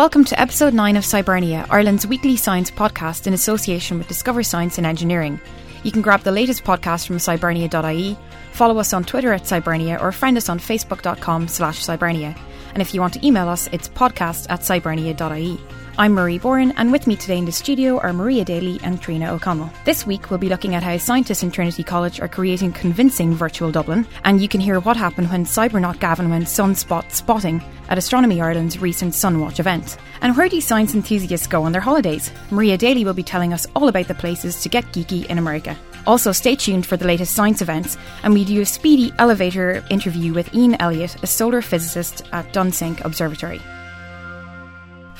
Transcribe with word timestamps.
Welcome 0.00 0.24
to 0.24 0.40
episode 0.40 0.72
9 0.72 0.96
of 0.96 1.04
Scibernia, 1.04 1.66
Ireland's 1.68 2.06
weekly 2.06 2.34
science 2.34 2.70
podcast 2.70 3.26
in 3.26 3.34
association 3.34 3.98
with 3.98 4.08
Discover 4.08 4.44
Science 4.44 4.78
and 4.78 4.86
Engineering. 4.86 5.38
You 5.82 5.92
can 5.92 6.00
grab 6.00 6.22
the 6.22 6.32
latest 6.32 6.64
podcast 6.64 7.06
from 7.06 7.18
scibernia.ie, 7.18 8.16
follow 8.52 8.78
us 8.78 8.94
on 8.94 9.04
Twitter 9.04 9.34
at 9.34 9.42
Scibernia, 9.42 10.00
or 10.00 10.10
find 10.10 10.38
us 10.38 10.48
on 10.48 10.58
facebook.com 10.58 11.48
slash 11.48 11.84
scibernia. 11.84 12.34
And 12.72 12.80
if 12.80 12.94
you 12.94 13.02
want 13.02 13.12
to 13.12 13.26
email 13.26 13.46
us, 13.46 13.68
it's 13.72 13.90
podcast 13.90 14.46
at 14.48 14.60
scibernia.ie. 14.60 15.60
I'm 15.98 16.14
Marie 16.14 16.38
Boren, 16.38 16.72
and 16.76 16.92
with 16.92 17.06
me 17.06 17.16
today 17.16 17.36
in 17.36 17.44
the 17.44 17.52
studio 17.52 17.98
are 17.98 18.12
Maria 18.12 18.44
Daly 18.44 18.80
and 18.82 19.02
Triona 19.02 19.28
O'Connell. 19.28 19.70
This 19.84 20.06
week, 20.06 20.30
we'll 20.30 20.38
be 20.38 20.48
looking 20.48 20.74
at 20.74 20.82
how 20.82 20.96
scientists 20.96 21.42
in 21.42 21.50
Trinity 21.50 21.82
College 21.82 22.20
are 22.20 22.28
creating 22.28 22.72
convincing 22.72 23.34
virtual 23.34 23.70
Dublin, 23.70 24.06
and 24.24 24.40
you 24.40 24.48
can 24.48 24.60
hear 24.60 24.80
what 24.80 24.96
happened 24.96 25.30
when 25.30 25.44
cybernaut 25.44 25.98
Gavin 25.98 26.30
went 26.30 26.46
sunspot 26.46 27.10
spotting 27.10 27.62
at 27.88 27.98
Astronomy 27.98 28.40
Ireland's 28.40 28.78
recent 28.78 29.12
Sunwatch 29.12 29.58
event. 29.58 29.98
And 30.22 30.36
where 30.36 30.48
do 30.48 30.60
science 30.60 30.94
enthusiasts 30.94 31.46
go 31.46 31.64
on 31.64 31.72
their 31.72 31.80
holidays? 31.80 32.30
Maria 32.50 32.78
Daly 32.78 33.04
will 33.04 33.12
be 33.12 33.22
telling 33.22 33.52
us 33.52 33.66
all 33.74 33.88
about 33.88 34.08
the 34.08 34.14
places 34.14 34.62
to 34.62 34.68
get 34.68 34.84
geeky 34.92 35.26
in 35.26 35.38
America. 35.38 35.76
Also, 36.06 36.32
stay 36.32 36.56
tuned 36.56 36.86
for 36.86 36.96
the 36.96 37.06
latest 37.06 37.34
science 37.34 37.60
events, 37.60 37.98
and 38.22 38.32
we 38.32 38.44
do 38.44 38.60
a 38.60 38.66
speedy 38.66 39.12
elevator 39.18 39.84
interview 39.90 40.32
with 40.32 40.54
Ian 40.54 40.80
Elliott, 40.80 41.22
a 41.22 41.26
solar 41.26 41.60
physicist 41.60 42.22
at 42.32 42.50
Dunsink 42.54 43.04
Observatory. 43.04 43.60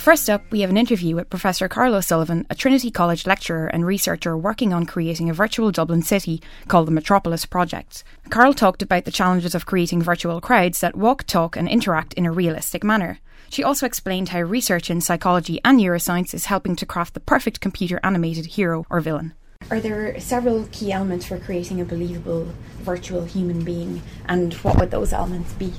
First 0.00 0.30
up, 0.30 0.50
we 0.50 0.62
have 0.62 0.70
an 0.70 0.78
interview 0.78 1.14
with 1.14 1.28
Professor 1.28 1.68
Carol 1.68 1.94
O'Sullivan, 1.94 2.46
a 2.48 2.54
Trinity 2.54 2.90
College 2.90 3.26
lecturer 3.26 3.66
and 3.66 3.84
researcher 3.84 4.34
working 4.34 4.72
on 4.72 4.86
creating 4.86 5.28
a 5.28 5.34
virtual 5.34 5.70
Dublin 5.70 6.00
city 6.00 6.40
called 6.68 6.86
the 6.88 6.90
Metropolis 6.90 7.44
Project. 7.44 8.02
Carol 8.30 8.54
talked 8.54 8.80
about 8.80 9.04
the 9.04 9.10
challenges 9.10 9.54
of 9.54 9.66
creating 9.66 10.00
virtual 10.00 10.40
crowds 10.40 10.80
that 10.80 10.96
walk, 10.96 11.24
talk, 11.24 11.54
and 11.54 11.68
interact 11.68 12.14
in 12.14 12.24
a 12.24 12.32
realistic 12.32 12.82
manner. 12.82 13.18
She 13.50 13.62
also 13.62 13.84
explained 13.84 14.30
how 14.30 14.40
research 14.40 14.88
in 14.88 15.02
psychology 15.02 15.60
and 15.66 15.78
neuroscience 15.78 16.32
is 16.32 16.46
helping 16.46 16.76
to 16.76 16.86
craft 16.86 17.12
the 17.12 17.20
perfect 17.20 17.60
computer 17.60 18.00
animated 18.02 18.46
hero 18.46 18.86
or 18.88 19.02
villain. 19.02 19.34
Are 19.70 19.80
there 19.80 20.18
several 20.18 20.66
key 20.72 20.92
elements 20.92 21.26
for 21.26 21.38
creating 21.38 21.78
a 21.78 21.84
believable 21.84 22.54
virtual 22.78 23.26
human 23.26 23.64
being, 23.64 24.00
and 24.24 24.54
what 24.54 24.78
would 24.78 24.92
those 24.92 25.12
elements 25.12 25.52
be? 25.52 25.74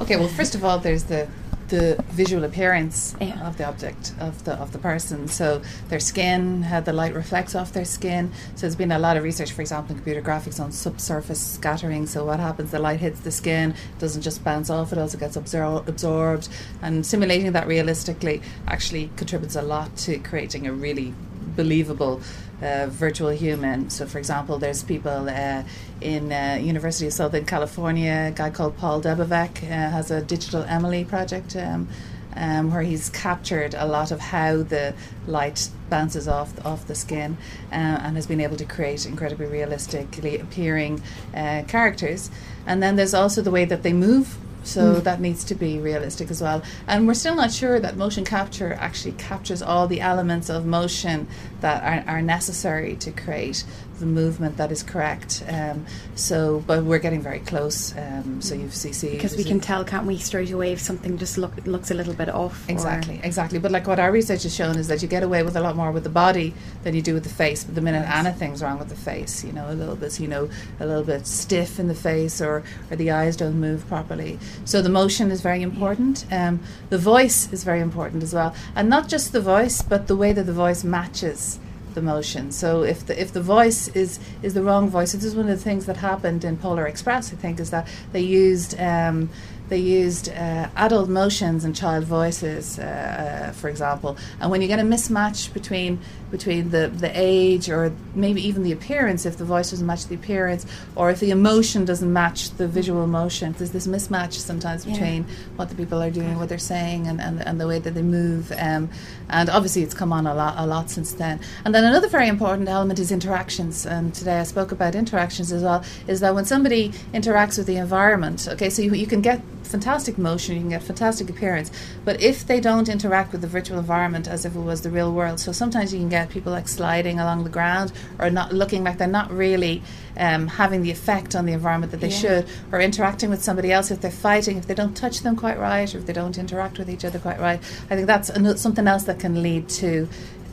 Okay, 0.00 0.16
well, 0.16 0.26
first 0.26 0.56
of 0.56 0.64
all, 0.64 0.80
there's 0.80 1.04
the 1.04 1.28
the 1.72 1.96
visual 2.10 2.44
appearance 2.44 3.16
Yeah. 3.18 3.48
of 3.48 3.56
the 3.56 3.66
object 3.66 4.12
of 4.20 4.44
the 4.44 4.52
of 4.52 4.72
the 4.72 4.78
person. 4.78 5.26
So 5.26 5.62
their 5.88 6.00
skin, 6.00 6.64
how 6.64 6.80
the 6.80 6.92
light 6.92 7.14
reflects 7.14 7.54
off 7.54 7.72
their 7.72 7.86
skin. 7.86 8.30
So 8.56 8.60
there's 8.62 8.76
been 8.76 8.92
a 8.92 8.98
lot 8.98 9.16
of 9.16 9.22
research, 9.24 9.52
for 9.52 9.62
example, 9.62 9.92
in 9.92 9.96
computer 10.02 10.20
graphics 10.20 10.60
on 10.60 10.70
subsurface 10.70 11.40
scattering. 11.40 12.06
So 12.06 12.26
what 12.26 12.40
happens? 12.40 12.72
The 12.72 12.78
light 12.78 13.00
hits 13.00 13.20
the 13.20 13.30
skin, 13.30 13.70
it 13.70 13.98
doesn't 13.98 14.20
just 14.20 14.44
bounce 14.44 14.68
off; 14.68 14.92
it 14.92 14.98
also 14.98 15.16
gets 15.16 15.34
absor- 15.36 15.86
absorbed. 15.88 16.50
And 16.82 17.06
simulating 17.06 17.52
that 17.52 17.66
realistically 17.66 18.42
actually 18.68 19.10
contributes 19.16 19.56
a 19.56 19.62
lot 19.62 19.96
to 20.04 20.18
creating 20.18 20.66
a 20.66 20.72
really 20.74 21.14
believable 21.56 22.20
uh, 22.62 22.86
virtual 22.88 23.30
human. 23.30 23.90
So, 23.90 24.06
for 24.06 24.18
example, 24.18 24.58
there's 24.58 24.82
people 24.82 25.28
uh, 25.28 25.62
in 26.00 26.32
uh, 26.32 26.58
University 26.60 27.06
of 27.06 27.12
Southern 27.12 27.44
California. 27.44 28.28
A 28.28 28.36
guy 28.36 28.50
called 28.50 28.76
Paul 28.76 29.02
Debevec 29.02 29.62
uh, 29.64 29.66
has 29.66 30.10
a 30.10 30.22
digital 30.22 30.62
Emily 30.64 31.04
project. 31.04 31.56
Um, 31.56 31.88
um, 32.34 32.72
where 32.72 32.82
he's 32.82 33.10
captured 33.10 33.74
a 33.74 33.86
lot 33.86 34.10
of 34.10 34.18
how 34.18 34.62
the 34.62 34.94
light 35.26 35.68
bounces 35.90 36.26
off 36.26 36.64
off 36.64 36.86
the 36.86 36.94
skin, 36.94 37.36
uh, 37.70 37.74
and 37.74 38.16
has 38.16 38.26
been 38.26 38.40
able 38.40 38.56
to 38.56 38.64
create 38.64 39.04
incredibly 39.04 39.46
realistically 39.46 40.38
appearing 40.38 41.02
uh, 41.34 41.62
characters. 41.68 42.30
And 42.66 42.82
then 42.82 42.96
there's 42.96 43.14
also 43.14 43.42
the 43.42 43.50
way 43.50 43.64
that 43.66 43.82
they 43.82 43.92
move 43.92 44.38
so 44.62 44.94
hmm. 44.94 45.00
that 45.00 45.20
needs 45.20 45.44
to 45.44 45.54
be 45.54 45.78
realistic 45.78 46.30
as 46.30 46.40
well. 46.40 46.62
And 46.86 47.06
we're 47.06 47.14
still 47.14 47.34
not 47.34 47.52
sure 47.52 47.80
that 47.80 47.96
motion 47.96 48.24
capture 48.24 48.74
actually 48.74 49.12
captures 49.12 49.62
all 49.62 49.86
the 49.86 50.00
elements 50.00 50.48
of 50.48 50.66
motion 50.66 51.26
that 51.60 51.82
are, 51.82 52.16
are 52.16 52.22
necessary 52.22 52.96
to 52.96 53.10
create 53.10 53.64
the 54.02 54.06
movement 54.06 54.56
that 54.56 54.72
is 54.72 54.82
correct. 54.82 55.44
Um, 55.48 55.86
so, 56.16 56.62
but 56.66 56.84
we're 56.84 56.98
getting 56.98 57.22
very 57.22 57.38
close. 57.38 57.96
Um, 57.96 58.42
so 58.42 58.54
you've 58.54 58.74
see 58.74 59.12
Because 59.12 59.36
we 59.36 59.44
can 59.44 59.60
tell, 59.60 59.84
can't 59.84 60.06
we, 60.06 60.18
straight 60.18 60.50
away 60.50 60.72
if 60.72 60.80
something 60.80 61.16
just 61.16 61.38
look, 61.38 61.52
looks 61.66 61.90
a 61.92 61.94
little 61.94 62.12
bit 62.12 62.28
off? 62.28 62.68
Exactly, 62.68 63.20
exactly. 63.22 63.58
But 63.60 63.70
like 63.70 63.86
what 63.86 64.00
our 64.00 64.10
research 64.10 64.42
has 64.42 64.54
shown 64.54 64.76
is 64.76 64.88
that 64.88 65.02
you 65.02 65.08
get 65.08 65.22
away 65.22 65.44
with 65.44 65.56
a 65.56 65.60
lot 65.60 65.76
more 65.76 65.92
with 65.92 66.02
the 66.02 66.10
body 66.10 66.52
than 66.82 66.94
you 66.94 67.02
do 67.02 67.14
with 67.14 67.22
the 67.22 67.30
face. 67.30 67.62
But 67.64 67.76
the 67.76 67.80
minute 67.80 68.06
anything's 68.08 68.62
wrong 68.62 68.78
with 68.78 68.88
the 68.88 68.96
face, 68.96 69.44
you 69.44 69.52
know, 69.52 69.70
a 69.70 69.76
little 69.80 69.96
bit, 69.96 70.18
you 70.18 70.28
know, 70.28 70.50
a 70.80 70.86
little 70.86 71.04
bit 71.04 71.26
stiff 71.26 71.78
in 71.78 71.86
the 71.86 71.94
face, 71.94 72.40
or 72.40 72.64
or 72.90 72.96
the 72.96 73.12
eyes 73.12 73.36
don't 73.36 73.60
move 73.60 73.86
properly. 73.86 74.38
So 74.64 74.82
the 74.82 74.88
motion 74.88 75.30
is 75.30 75.40
very 75.40 75.62
important. 75.62 76.26
Um, 76.32 76.60
the 76.90 76.98
voice 76.98 77.52
is 77.52 77.62
very 77.62 77.80
important 77.80 78.22
as 78.24 78.34
well, 78.34 78.54
and 78.74 78.88
not 78.88 79.08
just 79.08 79.32
the 79.32 79.40
voice, 79.40 79.80
but 79.80 80.08
the 80.08 80.16
way 80.16 80.32
that 80.32 80.44
the 80.44 80.52
voice 80.52 80.82
matches 80.82 81.60
the 81.94 82.02
motion. 82.02 82.52
So 82.52 82.82
if 82.82 83.06
the 83.06 83.20
if 83.20 83.32
the 83.32 83.42
voice 83.42 83.88
is 83.88 84.18
is 84.42 84.54
the 84.54 84.62
wrong 84.62 84.88
voice, 84.88 85.12
this 85.12 85.24
is 85.24 85.34
one 85.34 85.48
of 85.48 85.56
the 85.56 85.64
things 85.64 85.86
that 85.86 85.96
happened 85.96 86.44
in 86.44 86.56
Polar 86.56 86.86
Express. 86.86 87.32
I 87.32 87.36
think 87.36 87.60
is 87.60 87.70
that 87.70 87.88
they 88.12 88.20
used. 88.20 88.78
Um, 88.78 89.30
they 89.68 89.78
used 89.78 90.28
uh, 90.28 90.68
adult 90.76 91.08
motions 91.08 91.64
and 91.64 91.74
child 91.74 92.04
voices, 92.04 92.78
uh, 92.78 92.82
uh, 92.82 93.52
for 93.52 93.70
example. 93.70 94.18
And 94.38 94.50
when 94.50 94.60
you 94.60 94.68
get 94.68 94.78
a 94.78 94.82
mismatch 94.82 95.50
between 95.54 95.98
between 96.32 96.70
the, 96.70 96.88
the 96.88 97.10
age 97.14 97.70
or 97.70 97.92
maybe 98.16 98.44
even 98.44 98.64
the 98.64 98.72
appearance, 98.72 99.24
if 99.24 99.36
the 99.36 99.44
voice 99.44 99.70
doesn't 99.70 99.86
match 99.86 100.06
the 100.06 100.16
appearance, 100.16 100.66
or 100.96 101.10
if 101.10 101.20
the 101.20 101.30
emotion 101.30 101.84
doesn't 101.84 102.12
match 102.12 102.50
the 102.56 102.66
visual 102.66 103.04
emotion, 103.04 103.52
there's 103.58 103.70
this 103.70 103.86
mismatch 103.86 104.32
sometimes 104.32 104.84
Yeah. 104.84 104.94
between 104.94 105.26
what 105.56 105.68
the 105.68 105.76
people 105.76 106.02
are 106.02 106.10
doing, 106.10 106.38
what 106.38 106.48
they're 106.48 106.58
saying, 106.58 107.06
and, 107.06 107.20
and, 107.20 107.46
and 107.46 107.60
the 107.60 107.68
way 107.68 107.78
that 107.78 107.94
they 107.94 108.02
move. 108.02 108.50
Um, 108.58 108.90
and 109.28 109.48
obviously, 109.48 109.82
it's 109.82 109.94
come 109.94 110.12
on 110.12 110.26
a 110.26 110.34
lot 110.34 110.54
a 110.56 110.66
lot 110.66 110.90
since 110.90 111.12
then. 111.12 111.38
And 111.64 111.74
then 111.74 111.84
another 111.84 112.08
very 112.08 112.28
important 112.28 112.68
element 112.68 112.98
is 112.98 113.12
interactions. 113.12 113.86
And 113.86 114.12
today 114.14 114.40
I 114.40 114.42
spoke 114.42 114.72
about 114.72 114.94
interactions 114.94 115.52
as 115.52 115.62
well. 115.62 115.84
Is 116.08 116.20
that 116.20 116.34
when 116.34 116.44
somebody 116.46 116.88
interacts 117.14 117.58
with 117.58 117.66
the 117.66 117.76
environment, 117.76 118.48
okay, 118.48 118.70
so 118.70 118.82
you, 118.82 118.94
you 118.94 119.06
can 119.06 119.20
get 119.20 119.40
fantastic 119.62 120.18
motion, 120.18 120.54
you 120.54 120.60
can 120.60 120.70
get 120.70 120.82
fantastic 120.82 121.30
appearance, 121.30 121.70
but 122.04 122.20
if 122.20 122.46
they 122.46 122.60
don't 122.60 122.88
interact 122.88 123.32
with 123.32 123.40
the 123.40 123.46
virtual 123.46 123.78
environment 123.78 124.28
as 124.28 124.44
if 124.44 124.54
it 124.54 124.60
was 124.60 124.82
the 124.82 124.90
real 124.90 125.12
world, 125.12 125.40
so 125.40 125.52
sometimes 125.52 125.92
you 125.92 125.98
can 126.00 126.08
get 126.08 126.28
people 126.30 126.52
like 126.52 126.68
sliding 126.68 127.18
along 127.18 127.44
the 127.44 127.50
ground 127.50 127.92
or 128.18 128.30
not 128.30 128.52
looking 128.52 128.84
like 128.84 128.98
they're 128.98 129.08
not 129.08 129.30
really 129.30 129.82
um, 130.16 130.46
having 130.46 130.82
the 130.82 130.90
effect 130.90 131.34
on 131.34 131.46
the 131.46 131.52
environment 131.52 131.90
that 131.92 132.00
they 132.00 132.08
Yeah. 132.08 132.16
should, 132.18 132.46
or 132.70 132.80
interacting 132.80 133.30
with 133.30 133.42
somebody 133.42 133.72
else 133.72 133.90
if 133.90 134.00
they're 134.00 134.10
fighting, 134.10 134.56
if 134.58 134.66
they 134.66 134.74
don't 134.74 134.94
touch 134.96 135.20
them 135.20 135.36
quite 135.36 135.58
right, 135.58 135.94
or 135.94 135.98
if 135.98 136.06
they 136.06 136.12
don't 136.12 136.36
interact 136.38 136.78
with 136.78 136.90
each 136.90 137.04
other 137.04 137.18
quite 137.18 137.40
right. 137.40 137.60
I 137.90 137.94
think 137.96 138.06
that's 138.06 138.30
something 138.60 138.86
else 138.86 139.04
that 139.04 139.18
can 139.18 139.42
lead 139.42 139.68
to. 139.70 140.08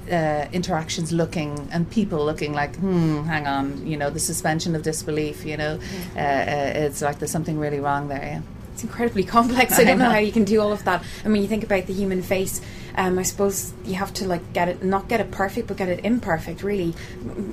Uh, 0.10 0.48
interactions 0.54 1.12
looking 1.12 1.70
and 1.72 1.88
people 1.92 2.26
looking 2.26 2.52
like, 2.52 2.76
hmm, 2.78 3.22
hang 3.26 3.46
on, 3.46 3.86
you 3.86 3.96
know, 3.96 4.10
the 4.10 4.20
suspension 4.20 4.76
of 4.76 4.82
disbelief, 4.82 5.46
you 5.46 5.56
know, 5.56 5.80
uh, 6.16 6.20
uh, 6.20 6.72
it's 6.74 7.04
like 7.04 7.20
there's 7.20 7.30
something 7.30 7.60
really 7.60 7.80
wrong 7.80 8.08
there, 8.08 8.18
yeah. 8.24 8.42
It's 8.80 8.86
incredibly 8.86 9.24
complex. 9.38 9.78
I 9.78 9.84
don't 9.84 10.00
know 10.00 10.06
know. 10.06 10.12
how 10.12 10.20
you 10.20 10.32
can 10.32 10.46
do 10.46 10.62
all 10.62 10.72
of 10.72 10.86
that. 10.86 11.04
I 11.26 11.28
mean, 11.28 11.42
you 11.42 11.50
think 11.50 11.66
about 11.66 11.86
the 11.86 11.94
human 11.94 12.22
face. 12.22 12.62
Um, 12.96 13.20
I 13.20 13.24
suppose 13.24 13.74
you 13.84 13.96
have 13.96 14.14
to 14.16 14.26
like 14.26 14.54
get 14.54 14.70
it, 14.70 14.84
not 14.84 15.10
get 15.10 15.20
it 15.20 15.32
perfect, 15.32 15.68
but 15.68 15.76
get 15.76 15.90
it 15.90 16.06
imperfect. 16.06 16.64
Really, 16.64 16.94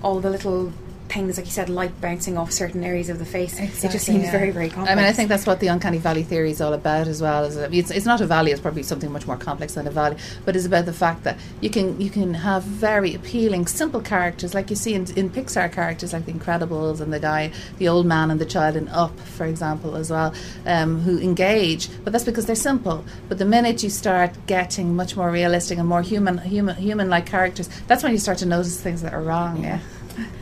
all 0.03 0.21
the 0.21 0.31
little 0.31 0.73
things, 1.09 1.37
like 1.37 1.47
you 1.47 1.53
said, 1.53 1.69
light 1.69 1.99
bouncing 2.01 2.37
off 2.37 2.53
certain 2.53 2.85
areas 2.85 3.09
of 3.09 3.19
the 3.19 3.25
face. 3.25 3.59
it 3.59 3.91
just 3.91 4.07
seems 4.07 4.25
yeah. 4.25 4.31
very, 4.31 4.51
very 4.51 4.69
complex. 4.69 4.91
I 4.91 4.95
mean, 4.95 5.05
I 5.05 5.13
think 5.13 5.29
that's 5.29 5.47
what 5.47 5.61
the 5.61 5.69
uncanny 5.69 5.99
valley 5.99 6.23
theory 6.23 6.51
is 6.51 6.61
all 6.61 6.73
about 6.73 7.09
as 7.09 7.21
well. 7.23 7.45
Is 7.45 7.57
it's, 7.57 7.91
it's 7.91 8.07
not 8.07 8.21
a 8.21 8.27
valley; 8.27 8.53
it's 8.53 8.61
probably 8.61 8.83
something 8.83 9.11
much 9.11 9.27
more 9.27 9.37
complex 9.37 9.75
than 9.75 9.87
a 9.87 9.91
valley. 9.91 10.17
But 10.45 10.57
it's 10.57 10.67
about 10.67 10.87
the 10.87 10.93
fact 10.93 11.25
that 11.25 11.39
you 11.61 11.71
can 11.71 12.01
you 12.01 12.11
can 12.11 12.35
have 12.35 12.63
very 12.63 13.15
appealing, 13.15 13.67
simple 13.67 14.01
characters 14.01 14.55
like 14.55 14.71
you 14.71 14.77
see 14.77 14.95
in, 14.95 15.11
in 15.17 15.31
Pixar 15.31 15.73
characters 15.73 16.13
like 16.13 16.27
The 16.27 16.33
Incredibles 16.33 17.01
and 17.01 17.13
the 17.13 17.21
guy, 17.21 17.53
the 17.79 17.89
old 17.89 18.07
man 18.07 18.31
and 18.31 18.41
the 18.41 18.47
child 18.47 18.77
in 18.77 18.89
Up, 18.89 19.19
for 19.21 19.47
example, 19.47 19.97
as 19.97 20.11
well, 20.11 20.35
um, 20.67 21.01
who 21.01 21.19
engage. 21.19 21.89
But 22.05 22.13
that's 22.13 22.25
because 22.25 22.47
they're 22.47 22.57
simple. 22.57 23.05
But 23.29 23.39
the 23.39 23.45
minute 23.45 23.83
you 23.83 23.91
start 23.91 24.35
getting 24.47 24.95
much 24.97 25.17
more 25.17 25.31
realistic 25.31 25.79
and 25.79 25.89
more 25.89 26.03
human, 26.03 26.39
human, 26.39 26.77
human-like 26.77 27.27
characters, 27.27 27.69
that's 27.87 28.03
when 28.03 28.13
you 28.13 28.19
start 28.19 28.39
to 28.39 28.47
notice 28.47 28.81
things 28.81 29.03
that 29.03 29.13
are 29.13 29.23
wrong. 29.23 29.63
Yeah. 29.63 29.81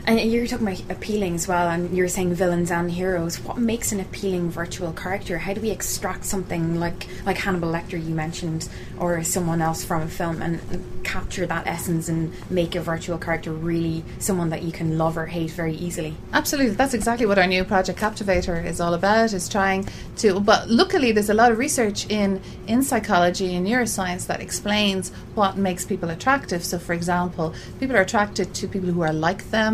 And 0.05 0.19
you're 0.19 0.47
talking 0.47 0.67
about 0.67 0.81
appealing 0.89 1.35
as 1.35 1.47
well, 1.47 1.67
and 1.67 1.95
you're 1.95 2.07
saying 2.07 2.33
villains 2.35 2.71
and 2.71 2.91
heroes. 2.91 3.39
What 3.39 3.57
makes 3.57 3.91
an 3.91 3.99
appealing 3.99 4.51
virtual 4.51 4.93
character? 4.93 5.37
How 5.37 5.53
do 5.53 5.61
we 5.61 5.71
extract 5.71 6.25
something 6.25 6.79
like 6.79 7.07
like 7.25 7.37
Hannibal 7.37 7.71
Lecter 7.71 8.03
you 8.03 8.13
mentioned, 8.15 8.69
or 8.99 9.23
someone 9.23 9.61
else 9.61 9.83
from 9.83 10.03
a 10.03 10.07
film, 10.07 10.41
and 10.41 10.59
capture 11.03 11.45
that 11.45 11.67
essence 11.67 12.09
and 12.09 12.33
make 12.49 12.75
a 12.75 12.81
virtual 12.81 13.17
character 13.17 13.51
really 13.51 14.03
someone 14.19 14.49
that 14.49 14.63
you 14.63 14.71
can 14.71 14.97
love 14.97 15.17
or 15.17 15.25
hate 15.25 15.51
very 15.51 15.75
easily? 15.75 16.15
Absolutely, 16.33 16.75
that's 16.75 16.93
exactly 16.93 17.25
what 17.25 17.37
our 17.39 17.47
new 17.47 17.63
project 17.63 17.99
Captavatar 17.99 18.63
is 18.65 18.79
all 18.79 18.93
about. 18.93 19.33
Is 19.33 19.49
trying 19.49 19.87
to, 20.17 20.39
but 20.39 20.69
luckily 20.69 21.11
there's 21.11 21.29
a 21.29 21.33
lot 21.33 21.51
of 21.51 21.57
research 21.57 22.07
in 22.09 22.41
in 22.67 22.83
psychology 22.83 23.55
and 23.55 23.65
neuroscience 23.65 24.27
that 24.27 24.39
explains 24.39 25.11
what 25.35 25.57
makes 25.57 25.83
people 25.85 26.09
attractive. 26.09 26.63
So, 26.63 26.77
for 26.79 26.93
example, 26.93 27.53
people 27.79 27.95
are 27.95 28.01
attracted 28.01 28.53
to 28.55 28.67
people 28.67 28.89
who 28.89 29.01
are 29.01 29.13
like 29.13 29.49
them, 29.51 29.64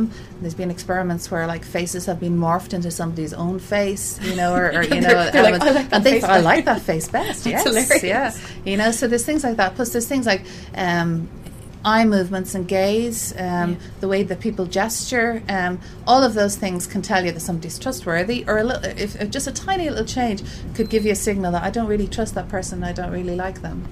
There's 0.42 0.54
been 0.54 0.72
experiments 0.72 1.30
where 1.32 1.46
like 1.48 1.64
faces 1.64 2.06
have 2.08 2.20
been 2.20 2.38
morphed 2.38 2.74
into 2.74 2.92
somebody's 2.92 3.34
own 3.34 3.60
face, 3.60 4.20
you 4.22 4.36
know, 4.36 4.54
or, 4.54 4.68
or 4.78 4.84
you 4.96 5.02
know, 5.02 5.10
They're- 5.10 5.32
they're 5.32 5.52
like, 5.52 5.62
"I 5.62 5.72
like 5.72 5.88
and 5.94 6.04
they 6.04 6.12
face 6.14 6.24
I 6.24 6.40
like 6.40 6.66
that 6.66 6.82
face 6.82 7.08
best. 7.10 7.46
yes, 7.54 7.64
hilarious. 7.64 8.04
yeah, 8.04 8.34
you 8.66 8.78
know. 8.78 8.92
So 8.92 9.08
there's 9.08 9.26
things 9.26 9.44
like 9.44 9.58
that. 9.58 9.76
Plus, 9.76 9.90
there's 9.94 10.08
things 10.08 10.26
like. 10.26 10.44
Um, 10.76 11.30
Eye 11.84 12.06
movements 12.06 12.54
and 12.54 12.68
gaze, 12.68 13.34
um, 13.40 13.72
Yeah. 13.72 13.76
the 14.02 14.08
way 14.08 14.22
that 14.22 14.40
people 14.40 14.68
gesture, 14.68 15.42
um, 15.50 15.80
all 16.06 16.24
of 16.24 16.36
those 16.36 16.56
things 16.56 16.86
can 16.86 17.02
tell 17.02 17.26
you 17.26 17.32
that 17.32 17.40
somebody's 17.40 17.80
trustworthy. 17.80 18.46
Or 18.48 18.60
a 18.60 18.64
little, 18.64 18.84
if, 18.86 19.20
if 19.20 19.32
just 19.32 19.48
a 19.48 19.52
tiny 19.52 19.90
little 19.90 20.06
change 20.06 20.44
could 20.76 20.92
give 20.92 21.06
you 21.08 21.12
a 21.14 21.16
signal 21.16 21.52
that 21.54 21.64
I 21.64 21.72
don't 21.72 21.88
really 21.88 22.08
trust 22.08 22.36
that 22.36 22.50
person, 22.50 22.84
I 22.84 22.92
don't 22.94 23.10
really 23.12 23.36
like 23.36 23.64
them. 23.64 23.88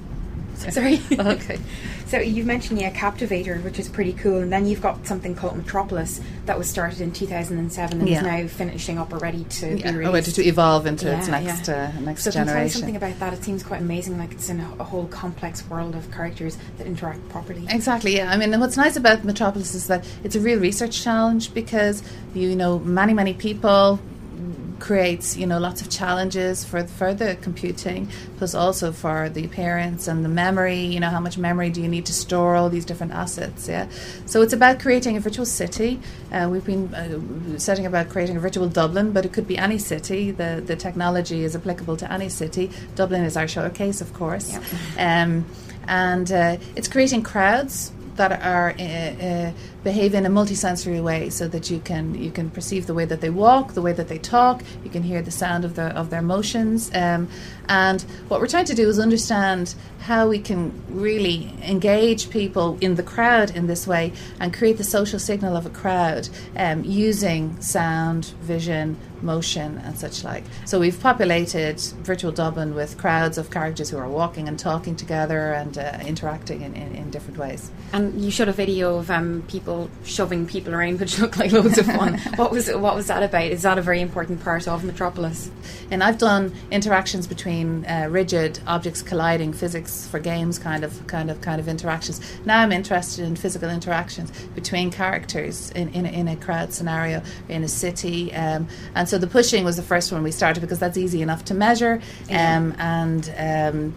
Sorry. 0.72 1.00
Okay. 1.12 1.60
So 2.08 2.20
you've 2.20 2.46
mentioned 2.46 2.82
yeah, 2.82 2.92
Captavatar, 2.92 3.64
which 3.64 3.80
is 3.80 3.88
pretty 3.88 4.14
cool, 4.14 4.40
and 4.40 4.52
then 4.52 4.66
you've 4.66 4.82
got 4.82 5.06
something 5.06 5.36
called 5.36 5.56
Metropolis 5.58 6.20
that 6.48 6.58
was 6.58 6.68
started 6.68 7.02
in 7.02 7.12
2007 7.12 8.00
and 8.00 8.10
Yeah. 8.10 8.18
is 8.18 8.24
now 8.24 8.48
finishing 8.48 8.98
up 8.98 9.14
already 9.14 9.44
to 9.46 9.78
Yeah, 9.78 9.92
be 9.92 9.98
oh, 10.06 10.12
released. 10.12 10.36
to 10.36 10.44
evolve 10.44 10.86
into 10.86 11.16
its 11.16 11.28
next 11.28 11.68
yeah. 11.68 11.92
uh, 11.96 12.02
next 12.02 12.24
so 12.24 12.32
tell 12.32 12.46
me 12.46 12.68
something 12.70 12.96
about 12.96 13.20
that? 13.20 13.34
It 13.34 13.44
seems 13.44 13.64
quite 13.64 13.82
amazing. 13.82 14.18
Like 14.18 14.32
it's 14.32 14.50
in 14.50 14.60
a, 14.60 14.76
a 14.80 14.84
whole 14.84 15.06
complex 15.08 15.68
world 15.70 15.96
of 15.96 16.12
characters 16.12 16.58
that 16.78 16.88
interact 16.88 17.28
properly. 17.30 17.66
Exactly. 17.70 18.16
Yeah. 18.16 18.32
I 18.32 18.38
mean, 18.38 18.60
what's 18.60 18.78
nice 18.78 18.96
about 18.96 19.24
Metropolis 19.24 19.76
is 19.76 19.88
that 19.88 20.06
it's 20.24 20.36
a 20.36 20.40
real 20.40 20.60
research 20.60 21.02
challenge 21.02 21.54
because 21.54 22.02
you 22.34 22.56
know 22.56 22.80
many 22.80 23.14
many 23.14 23.34
people 23.34 24.00
creates 24.80 25.38
you 25.38 25.46
know 25.46 25.60
lots 25.60 25.82
of 25.82 25.90
challenges 25.90 26.66
for 26.66 26.84
for 26.86 27.14
the 27.14 27.36
computing 27.42 28.08
plus 28.38 28.54
also 28.56 28.92
for 28.92 29.30
the 29.30 29.46
appearance 29.46 30.08
and 30.08 30.24
the 30.24 30.30
memory 30.30 30.80
you 30.80 31.00
know 31.00 31.10
how 31.10 31.20
much 31.20 31.38
memory 31.38 31.70
do 31.70 31.82
you 31.82 31.88
need 31.88 32.06
to 32.06 32.14
store 32.14 32.56
all 32.56 32.70
these 32.70 32.86
different 32.86 33.14
assets 33.14 33.68
yeah? 33.68 33.88
So 34.26 34.42
it's 34.42 34.54
about 34.54 34.80
creating 34.80 35.18
a 35.18 35.20
virtual 35.20 35.46
city. 35.46 36.00
Uh, 36.32 36.48
we've 36.52 36.66
been 36.66 36.94
uh, 36.94 37.58
setting 37.60 37.86
about 37.86 38.10
creating 38.10 38.38
a 38.38 38.40
virtual 38.40 38.68
Dublin 38.68 39.12
but 39.12 39.26
it 39.26 39.34
could 39.34 39.48
be 39.48 39.58
any 39.58 39.78
city. 39.78 40.32
The 40.32 40.64
the 40.66 40.76
technology 40.76 41.44
is 41.44 41.56
applicable 41.56 41.98
to 41.98 42.12
any 42.12 42.30
city. 42.30 42.72
Dublin 42.96 43.24
is 43.24 43.36
our 43.38 43.48
showcase 43.48 44.02
of 44.02 44.14
course. 44.14 44.52
Yep. 44.52 44.64
um, 44.98 45.46
and 45.88 46.32
uh, 46.32 46.58
it's 46.76 46.88
creating 46.88 47.24
crowds 47.24 47.92
that 48.20 48.44
are 48.44 48.72
uh, 48.72 49.52
behave 49.84 50.14
in 50.14 50.26
a 50.26 50.30
multisensory 50.30 51.02
way, 51.02 51.30
so 51.30 51.48
that 51.48 51.72
you 51.72 51.80
can 51.80 52.14
you 52.16 52.32
can 52.32 52.50
perceive 52.50 52.86
the 52.86 52.94
way 52.94 53.06
that 53.06 53.22
they 53.22 53.30
walk, 53.30 53.74
the 53.74 53.82
way 53.82 53.94
that 53.94 54.10
they 54.10 54.20
talk. 54.20 54.62
You 54.84 54.90
can 54.90 55.04
hear 55.04 55.22
the 55.22 55.32
sound 55.32 55.64
of 55.66 55.76
their 55.76 55.90
of 55.90 56.10
their 56.10 56.22
motions. 56.22 56.92
Um, 56.94 57.30
and 57.70 58.02
what 58.28 58.42
we're 58.42 58.48
trying 58.48 58.66
to 58.66 58.76
do 58.76 58.90
is 58.90 59.00
understand 59.00 59.76
how 60.00 60.28
we 60.28 60.40
can 60.40 60.74
really 60.90 61.54
engage 61.62 62.30
people 62.30 62.78
in 62.82 62.96
the 62.96 63.04
crowd 63.04 63.56
in 63.56 63.68
this 63.68 63.88
way 63.88 64.12
and 64.40 64.54
create 64.54 64.78
the 64.78 64.84
social 64.84 65.20
signal 65.20 65.56
of 65.56 65.66
a 65.66 65.70
crowd 65.70 66.28
um, 66.58 66.84
using 66.84 67.60
sound, 67.62 68.26
vision, 68.42 68.98
motion, 69.22 69.78
and 69.80 69.98
such 69.98 70.24
like. 70.24 70.44
So 70.66 70.80
we've 70.80 71.00
populated 71.00 71.80
virtual 72.04 72.32
Dublin 72.32 72.76
with 72.76 72.98
crowds 72.98 73.38
of 73.38 73.52
characters 73.52 73.90
who 73.90 73.98
are 73.98 74.08
walking 74.08 74.48
and 74.48 74.58
talking 74.58 74.96
together 74.96 75.54
and 75.54 75.78
uh, 75.78 76.00
interacting 76.06 76.62
in, 76.62 76.76
in, 76.76 76.96
in 76.96 77.10
different 77.12 77.38
ways. 77.38 77.72
And 77.94 78.22
you 78.22 78.32
showed 78.32 78.50
a 78.50 78.54
video 78.54 78.98
of 78.98 79.10
um, 79.10 79.44
people 79.48 79.90
shoving 80.04 80.46
people 80.46 80.74
around, 80.74 81.00
which 81.00 81.20
looked 81.20 81.38
like 81.38 81.52
loads 81.52 81.78
of 81.78 81.86
fun. 81.86 82.18
what 82.36 82.52
was 82.52 82.70
what 82.70 82.96
was 82.96 83.08
that 83.08 83.24
about? 83.24 83.46
Is 83.46 83.64
that 83.64 83.78
a 83.78 83.82
very 83.82 84.02
important 84.02 84.44
part 84.44 84.68
of 84.68 84.84
Metropolis? 84.84 85.50
And 85.92 86.04
I've 86.04 86.18
done 86.18 86.54
interactions 86.72 87.28
between 87.28 87.86
uh, 87.86 88.08
rigid 88.10 88.60
objects 88.68 89.02
colliding, 89.02 89.54
physics 89.54 90.08
for 90.08 90.20
games, 90.20 90.60
kind 90.60 90.84
of, 90.84 91.06
kind 91.08 91.32
of, 91.32 91.42
kind 91.42 91.60
of 91.60 91.68
interactions. 91.68 92.22
Now 92.46 92.60
I'm 92.60 92.72
interested 92.72 93.26
in 93.26 93.36
physical 93.36 93.70
interactions 93.70 94.32
between 94.56 94.92
characters 94.92 95.72
in, 95.72 95.90
in, 95.90 96.06
a, 96.06 96.10
in 96.10 96.28
a 96.28 96.36
crowd 96.36 96.74
scenario 96.74 97.22
in 97.48 97.64
a 97.64 97.68
city. 97.68 98.34
Um, 98.34 98.68
and 98.96 99.09
so 99.10 99.18
the 99.18 99.28
pushing 99.28 99.64
was 99.64 99.76
the 99.76 99.84
first 99.84 100.12
one 100.12 100.22
we 100.24 100.32
started 100.32 100.62
because 100.62 100.80
that's 100.80 100.98
easy 100.98 101.22
enough 101.22 101.44
to 101.46 101.54
measure. 101.54 102.02
Um, 102.30 102.76
and 102.78 103.34
um, 103.38 103.96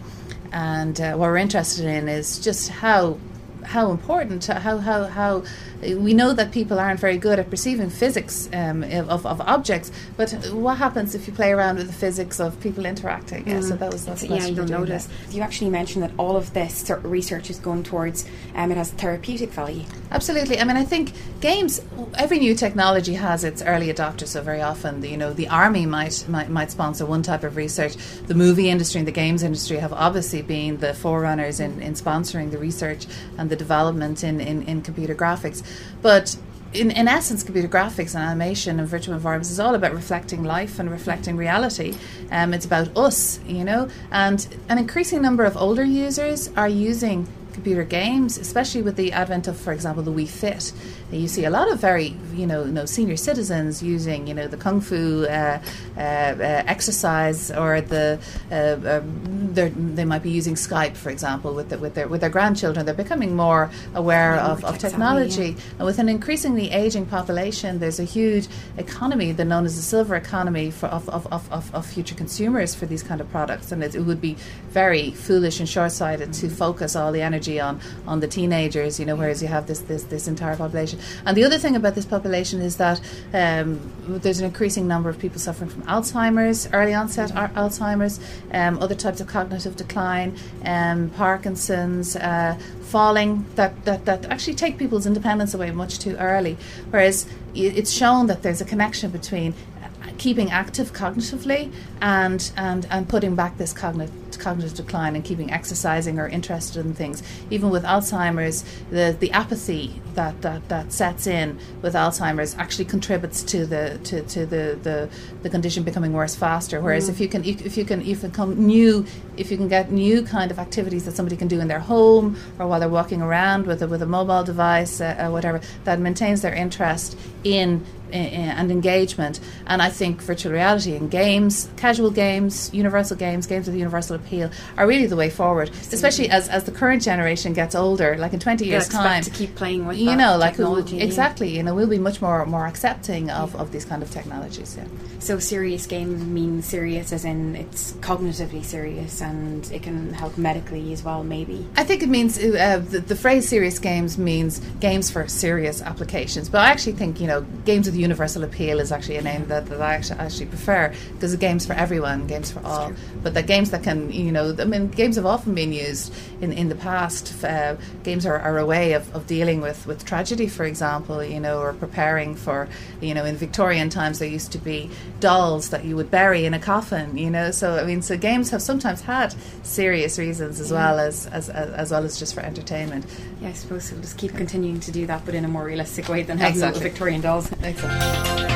and 0.51 0.99
uh, 0.99 1.11
what 1.13 1.27
we're 1.29 1.37
interested 1.37 1.85
in 1.85 2.09
is 2.09 2.39
just 2.39 2.69
how 2.69 3.17
how 3.65 3.91
important 3.91 4.45
how 4.45 4.77
how 4.77 5.05
how 5.05 5.43
we 5.81 6.13
know 6.13 6.33
that 6.33 6.51
people 6.51 6.79
aren't 6.79 6.99
very 6.99 7.17
good 7.17 7.39
at 7.39 7.49
perceiving 7.49 7.89
physics 7.89 8.49
um, 8.53 8.83
of, 8.83 9.25
of 9.25 9.41
objects 9.41 9.91
but 10.17 10.31
what 10.51 10.77
happens 10.77 11.15
if 11.15 11.27
you 11.27 11.33
play 11.33 11.51
around 11.51 11.77
with 11.77 11.87
the 11.87 11.93
physics 11.93 12.39
of 12.39 12.59
people 12.61 12.85
interacting 12.85 13.47
yeah 13.47 13.61
so 13.61 13.75
that 13.75 13.91
was 13.91 14.05
that's 14.05 14.23
yeah, 14.23 14.45
you'll 14.45 14.65
notice. 14.65 15.07
You 15.29 15.41
actually 15.41 15.69
mentioned 15.69 16.03
that 16.03 16.11
all 16.17 16.35
of 16.35 16.53
this 16.53 16.89
research 17.03 17.49
is 17.49 17.59
going 17.59 17.83
towards 17.83 18.25
um, 18.55 18.71
it 18.71 18.77
has 18.77 18.91
therapeutic 18.91 19.51
value. 19.51 19.83
Absolutely. 20.11 20.59
I 20.59 20.63
mean, 20.63 20.77
I 20.77 20.83
think 20.83 21.13
games. 21.41 21.81
Every 22.15 22.39
new 22.39 22.55
technology 22.55 23.15
has 23.15 23.43
its 23.43 23.61
early 23.61 23.91
adopters. 23.91 24.27
So 24.27 24.41
very 24.41 24.61
often, 24.61 25.01
the, 25.01 25.09
you 25.09 25.17
know, 25.17 25.33
the 25.33 25.47
army 25.47 25.85
might, 25.85 26.25
might 26.27 26.49
might 26.49 26.71
sponsor 26.71 27.05
one 27.05 27.23
type 27.23 27.43
of 27.43 27.55
research. 27.55 27.95
The 28.27 28.35
movie 28.35 28.69
industry 28.69 28.99
and 28.99 29.07
the 29.07 29.11
games 29.11 29.43
industry 29.43 29.77
have 29.77 29.93
obviously 29.93 30.41
been 30.41 30.77
the 30.77 30.93
forerunners 30.93 31.59
in, 31.59 31.81
in 31.81 31.93
sponsoring 31.93 32.51
the 32.51 32.57
research 32.57 33.07
and 33.37 33.49
the 33.49 33.52
development 33.55 34.23
in, 34.23 34.39
in, 34.39 34.63
in 34.63 34.81
computer 34.81 35.15
graphics. 35.15 35.63
But 36.01 36.35
in, 36.73 36.91
in 36.91 37.07
essence, 37.07 37.43
computer 37.43 37.67
graphics 37.67 38.15
and 38.15 38.23
animation 38.23 38.79
and 38.79 38.87
virtual 38.87 39.13
environments 39.13 39.51
is 39.51 39.59
all 39.59 39.75
about 39.75 39.93
reflecting 39.93 40.43
life 40.43 40.79
and 40.79 40.89
reflecting 40.89 41.37
reality. 41.37 41.95
Um, 42.31 42.53
it's 42.53 42.65
about 42.65 42.95
us, 42.97 43.39
you 43.45 43.63
know, 43.63 43.89
and 44.11 44.47
an 44.69 44.77
increasing 44.77 45.21
number 45.21 45.43
of 45.43 45.55
older 45.55 45.83
users 45.83 46.49
are 46.55 46.67
using 46.67 47.27
computer 47.53 47.83
games, 47.83 48.37
especially 48.37 48.81
with 48.81 48.95
the 48.95 49.11
advent 49.11 49.47
of, 49.47 49.55
for 49.55 49.71
example, 49.71 50.03
the 50.03 50.11
Wii 50.11 50.27
Fit. 50.27 50.73
You 51.13 51.27
see 51.27 51.45
a 51.45 51.49
lot 51.49 51.71
of 51.71 51.79
very, 51.79 52.15
you 52.33 52.47
know, 52.47 52.65
you 52.65 52.71
know 52.71 52.85
senior 52.85 53.17
citizens 53.17 53.83
using, 53.83 54.27
you 54.27 54.33
know, 54.33 54.47
the 54.47 54.57
kung 54.57 54.81
fu 54.81 55.25
uh, 55.25 55.61
uh, 55.95 55.99
uh, 55.99 56.63
exercise, 56.75 57.51
or 57.51 57.81
the 57.81 58.19
uh, 58.51 58.97
um, 58.97 59.53
they're- 59.53 60.05
might 60.05 60.23
be 60.23 60.31
using 60.31 60.55
Skype, 60.55 60.95
for 60.97 61.09
example, 61.09 61.53
with 61.53 61.69
the, 61.69 61.77
with 61.77 61.93
their 61.93 62.07
with 62.07 62.21
their 62.21 62.29
grandchildren. 62.29 62.85
They're 62.85 62.95
becoming 62.95 63.35
more 63.35 63.69
aware 63.93 64.35
Yeah, 64.35 64.51
of, 64.51 64.65
of 64.65 64.77
technology, 64.79 65.55
and 65.77 65.85
with 65.85 65.99
an 65.99 66.09
increasingly 66.09 66.71
aging 66.71 67.05
population, 67.05 67.79
there's 67.79 67.99
a 67.99 68.03
huge 68.03 68.47
economy, 68.77 69.31
the 69.31 69.45
known 69.45 69.65
as 69.65 69.75
the 69.75 69.81
silver 69.81 70.15
economy, 70.15 70.71
for, 70.71 70.87
of, 70.87 71.07
of, 71.09 71.27
of, 71.31 71.51
of, 71.51 71.73
of 71.75 71.85
future 71.85 72.15
consumers 72.15 72.73
for 72.75 72.85
these 72.85 73.03
kind 73.03 73.21
of 73.21 73.29
products. 73.29 73.71
And 73.71 73.83
it, 73.83 73.95
it 73.95 74.01
would 74.01 74.19
be 74.19 74.35
very 74.71 75.11
foolish 75.11 75.59
and 75.59 75.69
short-sighted 75.69 76.33
to 76.33 76.49
focus 76.49 76.95
all 76.95 77.11
the 77.11 77.21
energy 77.21 77.59
on, 77.59 77.79
on 78.07 78.19
the 78.19 78.27
teenagers, 78.27 78.99
you 78.99 79.05
know, 79.05 79.15
whereas 79.15 79.41
you 79.41 79.47
have 79.47 79.67
this, 79.67 79.79
this, 79.81 80.03
this 80.03 80.27
entire 80.27 80.55
population. 80.55 80.99
And 81.25 81.37
the 81.37 81.43
other 81.43 81.57
thing 81.57 81.75
about 81.75 81.95
this 81.95 82.05
population 82.05 82.61
is 82.61 82.77
that 82.77 82.99
um, 83.33 83.79
there's 84.07 84.39
an 84.39 84.45
increasing 84.45 84.87
number 84.87 85.09
of 85.09 85.19
people 85.19 85.39
suffering 85.39 85.69
from 85.69 85.83
Alzheimer's, 85.83 86.69
early 86.73 86.93
onset 86.93 87.31
Alzheimer's, 87.31 88.19
um, 88.51 88.79
other 88.79 88.95
types 88.95 89.21
of 89.21 89.27
cognitive 89.27 89.75
decline, 89.75 90.37
um, 90.65 91.09
Parkinson's, 91.11 92.15
uh, 92.15 92.57
falling 92.81 93.45
that, 93.55 93.85
that, 93.85 94.05
that 94.05 94.25
actually 94.25 94.53
take 94.55 94.77
people's 94.77 95.05
independence 95.05 95.53
away 95.53 95.71
much 95.71 95.99
too 95.99 96.15
early. 96.17 96.57
Whereas 96.89 97.27
it's 97.55 97.91
shown 97.91 98.27
that 98.27 98.43
there's 98.43 98.61
a 98.61 98.65
connection 98.65 99.11
between 99.11 99.53
uh, 99.81 100.09
keeping 100.17 100.51
active 100.51 100.93
cognitively 100.93 101.71
and, 102.01 102.51
and, 102.57 102.87
and 102.89 103.09
putting 103.09 103.35
back 103.35 103.57
this 103.57 103.73
cognitive 103.73 104.22
cognitive 104.43 104.73
decline 104.75 105.15
and 105.15 105.23
keeping 105.23 105.49
exercising 105.51 106.19
or 106.19 106.27
interested 106.27 106.85
in 106.85 106.93
things. 106.93 107.23
Even 107.49 107.69
with 107.69 107.83
Alzheimer's, 107.83 108.63
the, 108.89 109.15
the 109.19 109.31
apathy 109.31 110.01
that, 110.15 110.41
that, 110.41 110.67
that 110.69 110.91
sets 110.91 111.25
in 111.27 111.57
with 111.81 111.93
Alzheimer's 111.95 112.55
actually 112.63 112.85
contributes 112.85 113.41
to 113.43 113.65
the 113.65 113.83
to, 114.03 114.21
to 114.23 114.45
the, 114.45 114.77
the, 114.87 115.09
the 115.43 115.49
condition 115.49 115.83
becoming 115.83 116.13
worse 116.13 116.35
faster. 116.35 116.77
Whereas 116.81 117.09
if 117.09 117.19
you 117.19 117.27
can 117.27 117.43
if 117.45 117.77
you 117.77 117.85
can 117.85 117.99
if 118.01 118.21
you 118.23 118.29
come 118.29 118.51
new 118.73 119.05
if 119.37 119.49
you 119.51 119.57
can 119.57 119.67
get 119.77 119.91
new 119.91 120.17
kind 120.23 120.49
of 120.51 120.57
activities 120.59 121.03
that 121.05 121.15
somebody 121.15 121.37
can 121.37 121.47
do 121.47 121.59
in 121.59 121.67
their 121.67 121.79
home 121.79 122.25
or 122.59 122.67
while 122.67 122.79
they're 122.79 122.89
walking 123.01 123.21
around 123.21 123.65
with 123.65 123.81
a, 123.81 123.87
with 123.87 124.01
a 124.01 124.05
mobile 124.17 124.43
device 124.43 124.93
uh, 125.01 125.05
uh, 125.25 125.29
whatever 125.35 125.59
that 125.85 125.97
maintains 125.99 126.41
their 126.41 126.53
interest 126.65 127.17
in 127.43 127.83
i- 128.11 128.17
i- 128.17 128.53
and 128.59 128.71
engagement. 128.71 129.39
And 129.71 129.81
I 129.81 129.89
think 129.99 130.21
virtual 130.21 130.51
reality 130.53 130.95
and 130.95 131.09
games, 131.09 131.53
casual 131.77 132.11
games, 132.11 132.53
universal 132.73 133.17
games, 133.25 133.47
games 133.47 133.65
with 133.67 133.75
universal 133.75 134.15
appeal, 134.15 134.32
are 134.41 134.87
really 134.87 135.05
the 135.05 135.15
way 135.15 135.29
forward. 135.29 135.69
Especially 135.91 136.29
as, 136.29 136.49
as 136.49 136.63
the 136.63 136.71
current 136.71 137.01
generation 137.03 137.53
gets 137.53 137.75
older, 137.75 138.17
like 138.17 138.33
in 138.33 138.39
twenty 138.39 138.65
years' 138.65 138.85
expect 138.85 139.03
time. 139.03 139.23
to 139.23 139.29
keep 139.29 139.55
playing 139.55 139.85
with 139.85 139.97
you 139.97 140.15
know, 140.15 140.37
like 140.37 140.57
we'll- 140.57 140.75
technology. 140.75 140.97
yeah. 140.97 141.03
exactly, 141.03 141.49
you 141.55 141.63
know, 141.63 141.75
we'll 141.75 141.87
be 141.87 141.99
much 141.99 142.21
more 142.21 142.45
more 142.45 142.65
accepting 142.65 143.29
of, 143.29 143.55
of 143.55 143.71
these 143.71 143.85
kind 143.85 144.01
of 144.01 144.09
technologies. 144.11 144.75
Yeah. 144.77 144.85
So 145.19 145.39
serious 145.39 145.85
game 145.85 146.33
means 146.33 146.65
serious 146.65 147.13
as 147.13 147.23
in 147.25 147.55
it's 147.55 147.93
cognitively 147.93 148.63
serious 148.63 149.21
and 149.21 149.69
it 149.71 149.81
can 149.83 150.13
help 150.13 150.37
medically 150.37 150.91
as 150.93 151.03
well, 151.03 151.23
maybe. 151.23 151.65
I 151.77 151.83
think 151.83 152.03
it 152.03 152.09
means 152.09 152.37
uh, 152.37 152.81
the, 152.89 152.99
the 152.99 153.15
phrase 153.15 153.47
serious 153.47 153.79
games 153.79 154.17
means 154.17 154.59
games 154.79 155.09
for 155.11 155.27
serious 155.27 155.81
applications. 155.81 156.49
But 156.49 156.61
I 156.61 156.69
actually 156.69 156.93
think, 156.93 157.19
you 157.21 157.27
know, 157.27 157.41
games 157.65 157.85
with 157.85 157.95
universal 157.95 158.43
appeal 158.43 158.79
is 158.79 158.91
actually 158.91 159.17
a 159.17 159.21
name 159.21 159.47
that, 159.47 159.65
that 159.67 159.81
I 159.81 159.95
actually, 159.95 160.19
actually 160.19 160.47
prefer 160.47 160.93
because 161.13 161.35
games 161.37 161.65
for 161.65 161.73
everyone, 161.73 162.27
games 162.27 162.51
for 162.51 162.63
all. 162.65 162.93
But 163.21 163.33
the 163.33 163.43
games 163.43 163.71
that 163.71 163.83
can 163.83 164.11
you 164.13 164.31
know, 164.31 164.55
I 164.57 164.65
mean, 164.65 164.89
games 164.89 165.15
have 165.15 165.25
often 165.25 165.55
been 165.55 165.73
used 165.73 166.13
in, 166.41 166.51
in 166.53 166.69
the 166.69 166.75
past. 166.75 167.43
Uh, 167.43 167.75
games 168.03 168.25
are, 168.25 168.39
are 168.39 168.57
a 168.57 168.65
way 168.65 168.93
of, 168.93 169.13
of 169.15 169.27
dealing 169.27 169.61
with, 169.61 169.85
with 169.87 170.05
tragedy, 170.05 170.47
for 170.47 170.65
example, 170.65 171.23
you 171.23 171.39
know, 171.39 171.59
or 171.59 171.73
preparing 171.73 172.35
for, 172.35 172.67
you 173.01 173.13
know, 173.13 173.25
in 173.25 173.35
Victorian 173.35 173.89
times 173.89 174.19
there 174.19 174.27
used 174.27 174.51
to 174.51 174.57
be 174.57 174.89
dolls 175.19 175.69
that 175.69 175.85
you 175.85 175.95
would 175.95 176.11
bury 176.11 176.45
in 176.45 176.53
a 176.53 176.59
coffin, 176.59 177.17
you 177.17 177.29
know. 177.29 177.51
So 177.51 177.77
I 177.77 177.83
mean, 177.83 178.01
so 178.01 178.17
games 178.17 178.49
have 178.51 178.61
sometimes 178.61 179.01
had 179.01 179.33
serious 179.63 180.19
reasons 180.19 180.59
as 180.59 180.71
well 180.71 180.99
as 180.99 181.27
as, 181.27 181.49
as, 181.49 181.69
as 181.71 181.91
well 181.91 182.05
as 182.05 182.19
just 182.19 182.33
for 182.33 182.41
entertainment. 182.41 183.05
Yeah, 183.41 183.49
I 183.49 183.53
suppose 183.53 183.91
we'll 183.91 184.01
just 184.01 184.17
keep 184.17 184.33
continuing 184.35 184.79
to 184.81 184.91
do 184.91 185.05
that, 185.07 185.25
but 185.25 185.35
in 185.35 185.45
a 185.45 185.47
more 185.47 185.65
realistic 185.65 186.09
way 186.09 186.23
than 186.23 186.37
having 186.37 186.55
exactly. 186.55 186.83
Victorian 186.83 187.21
dolls. 187.21 187.51
Exactly. 187.63 188.52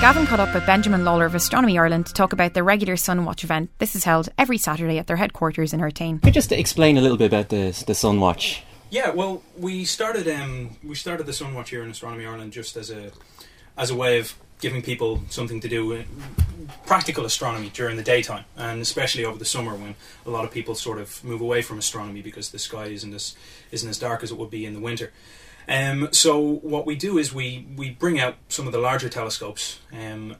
Gavin 0.00 0.26
caught 0.26 0.38
up 0.38 0.54
with 0.54 0.64
Benjamin 0.64 1.04
Lawlor 1.04 1.26
of 1.26 1.34
Astronomy 1.34 1.76
Ireland 1.76 2.06
to 2.06 2.12
talk 2.12 2.32
about 2.32 2.54
their 2.54 2.62
regular 2.62 2.96
Sun 2.96 3.24
Watch 3.24 3.42
event. 3.42 3.68
This 3.78 3.96
is 3.96 4.04
held 4.04 4.28
every 4.38 4.56
Saturday 4.56 4.96
at 4.96 5.08
their 5.08 5.16
headquarters 5.16 5.72
in 5.72 5.80
Artane. 5.80 6.20
Could 6.22 6.28
you 6.28 6.32
just 6.32 6.52
explain 6.52 6.96
a 6.96 7.00
little 7.00 7.16
bit 7.16 7.26
about 7.26 7.48
the 7.48 7.82
the 7.84 7.94
Sunwatch? 7.94 8.60
Yeah, 8.90 9.10
well, 9.10 9.42
we 9.56 9.84
started 9.84 10.28
um, 10.28 10.76
we 10.84 10.94
started 10.94 11.26
the 11.26 11.32
Sun 11.32 11.52
Watch 11.52 11.70
here 11.70 11.82
in 11.82 11.90
Astronomy 11.90 12.26
Ireland 12.26 12.52
just 12.52 12.76
as 12.76 12.92
a 12.92 13.10
as 13.76 13.90
a 13.90 13.96
way 13.96 14.20
of 14.20 14.36
giving 14.60 14.82
people 14.82 15.22
something 15.30 15.60
to 15.60 15.68
do, 15.68 15.92
uh, 15.94 16.02
practical 16.86 17.24
astronomy 17.24 17.70
during 17.74 17.96
the 17.96 18.02
daytime, 18.02 18.44
and 18.56 18.80
especially 18.80 19.24
over 19.24 19.38
the 19.38 19.44
summer 19.44 19.74
when 19.74 19.96
a 20.26 20.30
lot 20.30 20.44
of 20.44 20.52
people 20.52 20.76
sort 20.76 20.98
of 20.98 21.22
move 21.24 21.40
away 21.40 21.60
from 21.60 21.76
astronomy 21.76 22.22
because 22.22 22.50
the 22.50 22.58
sky 22.60 22.86
isn't 22.86 23.14
as 23.14 23.34
isn't 23.72 23.88
as 23.88 23.98
dark 23.98 24.22
as 24.22 24.30
it 24.30 24.38
would 24.38 24.50
be 24.50 24.64
in 24.64 24.74
the 24.74 24.80
winter. 24.80 25.12
Um, 25.68 26.08
so 26.12 26.38
what 26.40 26.86
we 26.86 26.96
do 26.96 27.18
is 27.18 27.34
we, 27.34 27.66
we 27.76 27.90
bring 27.90 28.18
out 28.18 28.36
some 28.48 28.66
of 28.66 28.72
the 28.72 28.78
larger 28.78 29.08
telescopes 29.08 29.80
um, 29.92 30.36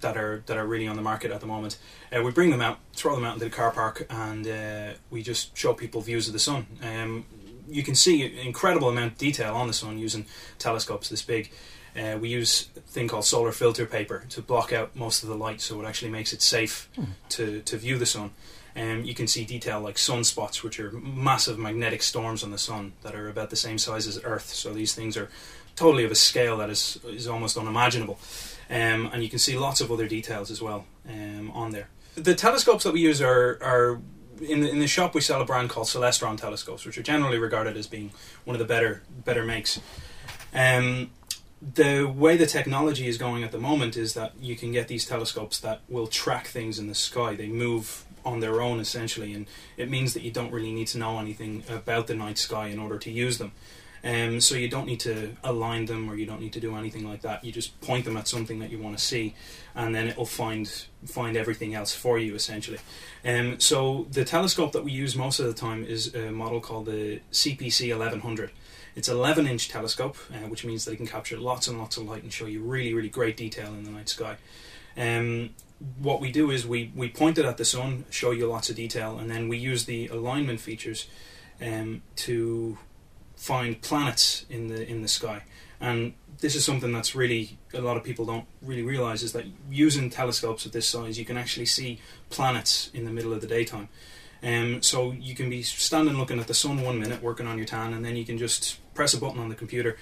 that 0.00 0.16
are 0.16 0.42
that 0.46 0.56
are 0.56 0.66
really 0.66 0.88
on 0.88 0.96
the 0.96 1.02
market 1.02 1.30
at 1.30 1.40
the 1.40 1.46
moment. 1.46 1.78
Uh, 2.14 2.22
we 2.22 2.30
bring 2.30 2.50
them 2.50 2.60
out, 2.60 2.78
throw 2.92 3.14
them 3.14 3.24
out 3.24 3.34
into 3.34 3.44
the 3.44 3.50
car 3.50 3.70
park, 3.70 4.06
and 4.10 4.46
uh, 4.46 4.94
we 5.10 5.22
just 5.22 5.56
show 5.56 5.72
people 5.72 6.00
views 6.00 6.26
of 6.26 6.32
the 6.32 6.38
sun. 6.38 6.66
Um, 6.82 7.26
you 7.68 7.82
can 7.82 7.94
see 7.94 8.24
an 8.24 8.46
incredible 8.46 8.88
amount 8.88 9.12
of 9.12 9.18
detail 9.18 9.54
on 9.54 9.66
the 9.66 9.72
sun 9.72 9.98
using 9.98 10.26
telescopes 10.58 11.08
this 11.08 11.22
big. 11.22 11.50
Uh, 11.96 12.18
we 12.20 12.28
use 12.28 12.68
a 12.76 12.80
thing 12.80 13.08
called 13.08 13.24
solar 13.24 13.52
filter 13.52 13.86
paper 13.86 14.24
to 14.28 14.42
block 14.42 14.72
out 14.72 14.94
most 14.94 15.22
of 15.22 15.28
the 15.28 15.34
light, 15.34 15.60
so 15.60 15.80
it 15.80 15.86
actually 15.86 16.10
makes 16.10 16.32
it 16.32 16.42
safe 16.42 16.90
mm. 16.96 17.06
to, 17.30 17.62
to 17.62 17.78
view 17.78 17.96
the 17.96 18.04
sun. 18.04 18.32
Um, 18.76 19.04
you 19.04 19.14
can 19.14 19.26
see 19.26 19.44
detail 19.44 19.80
like 19.80 19.96
sunspots, 19.96 20.62
which 20.62 20.78
are 20.78 20.90
massive 20.92 21.58
magnetic 21.58 22.02
storms 22.02 22.44
on 22.44 22.50
the 22.50 22.58
sun 22.58 22.92
that 23.02 23.14
are 23.14 23.28
about 23.28 23.48
the 23.50 23.56
same 23.56 23.78
size 23.78 24.06
as 24.06 24.20
Earth. 24.22 24.48
So 24.48 24.74
these 24.74 24.94
things 24.94 25.16
are 25.16 25.30
totally 25.76 26.04
of 26.04 26.10
a 26.10 26.16
scale 26.16 26.58
that 26.58 26.70
is 26.70 26.98
is 27.06 27.26
almost 27.26 27.56
unimaginable. 27.56 28.18
Um, 28.68 29.10
and 29.12 29.22
you 29.22 29.28
can 29.28 29.38
see 29.38 29.56
lots 29.56 29.80
of 29.80 29.90
other 29.90 30.08
details 30.08 30.50
as 30.50 30.60
well 30.60 30.84
um, 31.08 31.50
on 31.52 31.70
there. 31.70 31.88
The 32.16 32.34
telescopes 32.34 32.84
that 32.84 32.92
we 32.92 33.00
use 33.00 33.22
are 33.22 33.58
are 33.62 34.00
in 34.40 34.60
the, 34.60 34.68
in 34.68 34.78
the 34.80 34.88
shop 34.88 35.14
we 35.14 35.20
sell 35.20 35.40
a 35.40 35.44
brand 35.44 35.70
called 35.70 35.86
Celestron 35.86 36.36
telescopes, 36.36 36.84
which 36.84 36.98
are 36.98 37.02
generally 37.02 37.38
regarded 37.38 37.76
as 37.76 37.86
being 37.86 38.10
one 38.44 38.54
of 38.54 38.58
the 38.58 38.66
better 38.66 39.02
better 39.24 39.44
makes. 39.44 39.80
Um, 40.52 41.10
the 41.74 42.04
way 42.04 42.36
the 42.36 42.46
technology 42.46 43.08
is 43.08 43.16
going 43.16 43.42
at 43.42 43.52
the 43.52 43.58
moment 43.58 43.96
is 43.96 44.12
that 44.14 44.32
you 44.38 44.56
can 44.56 44.72
get 44.72 44.88
these 44.88 45.06
telescopes 45.06 45.58
that 45.60 45.80
will 45.88 46.06
track 46.06 46.46
things 46.46 46.78
in 46.78 46.86
the 46.86 46.94
sky. 46.94 47.34
They 47.34 47.48
move 47.48 48.04
on 48.26 48.40
their 48.40 48.60
own 48.60 48.80
essentially, 48.80 49.32
and 49.32 49.46
it 49.76 49.88
means 49.88 50.12
that 50.12 50.22
you 50.22 50.30
don't 50.30 50.52
really 50.52 50.72
need 50.72 50.88
to 50.88 50.98
know 50.98 51.18
anything 51.18 51.62
about 51.70 52.08
the 52.08 52.14
night 52.14 52.36
sky 52.36 52.66
in 52.66 52.78
order 52.78 52.98
to 52.98 53.10
use 53.10 53.38
them. 53.38 53.52
Um, 54.04 54.40
so 54.40 54.54
you 54.54 54.68
don't 54.68 54.86
need 54.86 55.00
to 55.00 55.36
align 55.42 55.86
them 55.86 56.08
or 56.08 56.14
you 56.14 56.26
don't 56.26 56.40
need 56.40 56.52
to 56.52 56.60
do 56.60 56.76
anything 56.76 57.08
like 57.08 57.22
that. 57.22 57.44
You 57.44 57.50
just 57.50 57.80
point 57.80 58.04
them 58.04 58.16
at 58.16 58.28
something 58.28 58.60
that 58.60 58.70
you 58.70 58.78
want 58.78 58.96
to 58.96 59.02
see, 59.02 59.34
and 59.74 59.94
then 59.94 60.06
it'll 60.06 60.26
find 60.26 60.70
find 61.06 61.36
everything 61.36 61.74
else 61.74 61.94
for 61.94 62.18
you 62.18 62.34
essentially. 62.34 62.78
Um, 63.24 63.58
so 63.58 64.06
the 64.10 64.24
telescope 64.24 64.72
that 64.72 64.84
we 64.84 64.92
use 64.92 65.16
most 65.16 65.40
of 65.40 65.46
the 65.46 65.54
time 65.54 65.84
is 65.84 66.14
a 66.14 66.30
model 66.30 66.60
called 66.60 66.86
the 66.86 67.20
CPC 67.32 67.90
1100. 67.90 68.50
It's 68.94 69.08
an 69.08 69.16
11 69.16 69.46
inch 69.46 69.68
telescope, 69.68 70.16
uh, 70.32 70.48
which 70.48 70.64
means 70.64 70.84
that 70.84 70.92
it 70.92 70.96
can 70.96 71.06
capture 71.06 71.38
lots 71.38 71.66
and 71.68 71.78
lots 71.78 71.96
of 71.96 72.04
light 72.04 72.22
and 72.22 72.32
show 72.32 72.46
you 72.46 72.62
really, 72.62 72.94
really 72.94 73.10
great 73.10 73.36
detail 73.36 73.68
in 73.68 73.84
the 73.84 73.90
night 73.90 74.08
sky. 74.08 74.36
Um, 74.96 75.50
what 75.98 76.20
we 76.20 76.32
do 76.32 76.50
is 76.50 76.66
we, 76.66 76.90
we 76.94 77.08
point 77.08 77.38
it 77.38 77.44
at 77.44 77.58
the 77.58 77.64
sun, 77.64 78.06
show 78.10 78.30
you 78.30 78.46
lots 78.46 78.70
of 78.70 78.76
detail, 78.76 79.18
and 79.18 79.30
then 79.30 79.48
we 79.48 79.58
use 79.58 79.84
the 79.84 80.08
alignment 80.08 80.60
features 80.60 81.06
um, 81.60 82.02
to 82.16 82.78
find 83.36 83.82
planets 83.82 84.46
in 84.48 84.68
the 84.68 84.88
in 84.88 85.02
the 85.02 85.08
sky. 85.08 85.42
And 85.78 86.14
this 86.40 86.54
is 86.54 86.64
something 86.64 86.92
that's 86.92 87.14
really 87.14 87.58
a 87.74 87.80
lot 87.80 87.98
of 87.98 88.04
people 88.04 88.24
don't 88.24 88.46
really 88.62 88.82
realize 88.82 89.22
is 89.22 89.32
that 89.32 89.44
using 89.70 90.08
telescopes 90.08 90.64
of 90.64 90.72
this 90.72 90.88
size, 90.88 91.18
you 91.18 91.24
can 91.24 91.36
actually 91.36 91.66
see 91.66 92.00
planets 92.30 92.90
in 92.94 93.04
the 93.04 93.10
middle 93.10 93.32
of 93.32 93.42
the 93.42 93.46
daytime. 93.46 93.88
Um, 94.42 94.82
so 94.82 95.12
you 95.12 95.34
can 95.34 95.50
be 95.50 95.62
standing 95.62 96.16
looking 96.16 96.38
at 96.38 96.46
the 96.46 96.54
sun 96.54 96.82
one 96.82 96.98
minute, 96.98 97.22
working 97.22 97.46
on 97.46 97.56
your 97.58 97.66
tan, 97.66 97.92
and 97.92 98.04
then 98.04 98.16
you 98.16 98.24
can 98.24 98.38
just 98.38 98.78
press 98.94 99.12
a 99.14 99.18
button 99.18 99.40
on 99.40 99.48
the 99.48 99.54
computer. 99.54 99.96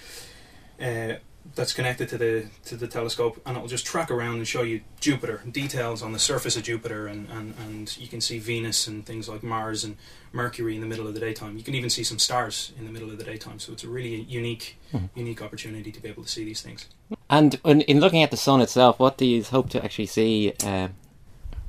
Uh, 0.81 1.15
that's 1.55 1.73
connected 1.73 2.09
to 2.09 2.19
the 2.19 2.47
to 2.65 2.77
the 2.77 2.87
telescope, 2.87 3.41
and 3.45 3.57
it'll 3.57 3.69
just 3.69 3.87
track 3.87 4.11
around 4.11 4.37
and 4.37 4.49
show 4.49 4.63
you 4.63 4.81
Jupiter 4.99 5.43
details 5.51 6.03
on 6.03 6.13
the 6.13 6.19
surface 6.19 6.57
of 6.57 6.63
Jupiter, 6.63 7.07
and, 7.07 7.29
and, 7.31 7.55
and 7.59 7.97
you 7.99 8.09
can 8.09 8.21
see 8.21 8.39
Venus 8.39 8.87
and 8.87 9.05
things 9.05 9.29
like 9.29 9.43
Mars 9.43 9.85
and 9.85 9.97
Mercury 10.33 10.75
in 10.75 10.81
the 10.81 10.87
middle 10.87 11.07
of 11.07 11.15
the 11.15 11.21
daytime. 11.21 11.57
You 11.57 11.63
can 11.63 11.75
even 11.75 11.91
see 11.91 12.03
some 12.03 12.19
stars 12.19 12.73
in 12.79 12.87
the 12.87 12.93
middle 12.93 13.11
of 13.11 13.19
the 13.19 13.25
daytime. 13.25 13.59
So 13.59 13.73
it's 13.73 13.85
a 13.85 13.89
really 13.89 14.23
unique 14.23 14.79
mm-hmm. 14.93 15.07
unique 15.19 15.43
opportunity 15.43 15.93
to 15.93 16.01
be 16.01 16.09
able 16.09 16.23
to 16.23 16.29
see 16.29 16.45
these 16.45 16.63
things. 16.63 16.87
And 17.29 17.61
in, 17.65 17.83
in 17.83 18.01
looking 18.01 18.23
at 18.23 18.31
the 18.31 18.37
sun 18.37 18.61
itself, 18.61 18.99
what 18.99 19.19
do 19.19 19.27
you 19.27 19.43
hope 19.43 19.69
to 19.71 19.85
actually 19.85 20.07
see? 20.07 20.55
Uh, 20.65 20.89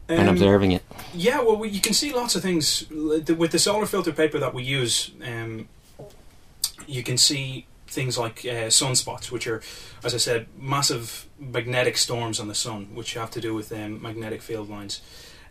when 0.08 0.27
um, 0.27 0.36
observing 0.36 0.72
it, 0.72 0.84
yeah, 1.15 1.41
well, 1.41 1.58
we, 1.58 1.70
you 1.70 1.82
can 1.82 1.94
see 1.94 2.13
lots 2.13 2.36
of 2.36 2.44
things 2.44 2.88
with 2.91 3.51
the 3.51 3.58
solar 3.58 3.88
filter 3.88 4.12
paper 4.12 4.38
that 4.38 4.53
we 4.53 4.62
use. 4.62 5.10
Um, 5.25 5.67
you 6.86 7.01
can 7.01 7.17
see 7.17 7.65
things 7.88 8.18
like 8.18 8.39
uh, 8.39 8.70
sunspots, 8.70 9.32
which 9.32 9.48
are, 9.48 9.62
as 10.04 10.13
I 10.13 10.18
said, 10.18 10.48
massive 10.58 11.27
magnetic 11.39 11.98
storms 11.98 12.39
on 12.39 12.48
the 12.48 12.56
sun, 12.56 12.96
which 12.96 13.13
have 13.13 13.32
to 13.32 13.42
do 13.42 13.54
with 13.54 13.72
um, 13.72 14.01
magnetic 14.01 14.42
field 14.42 14.70
lines. 14.70 15.01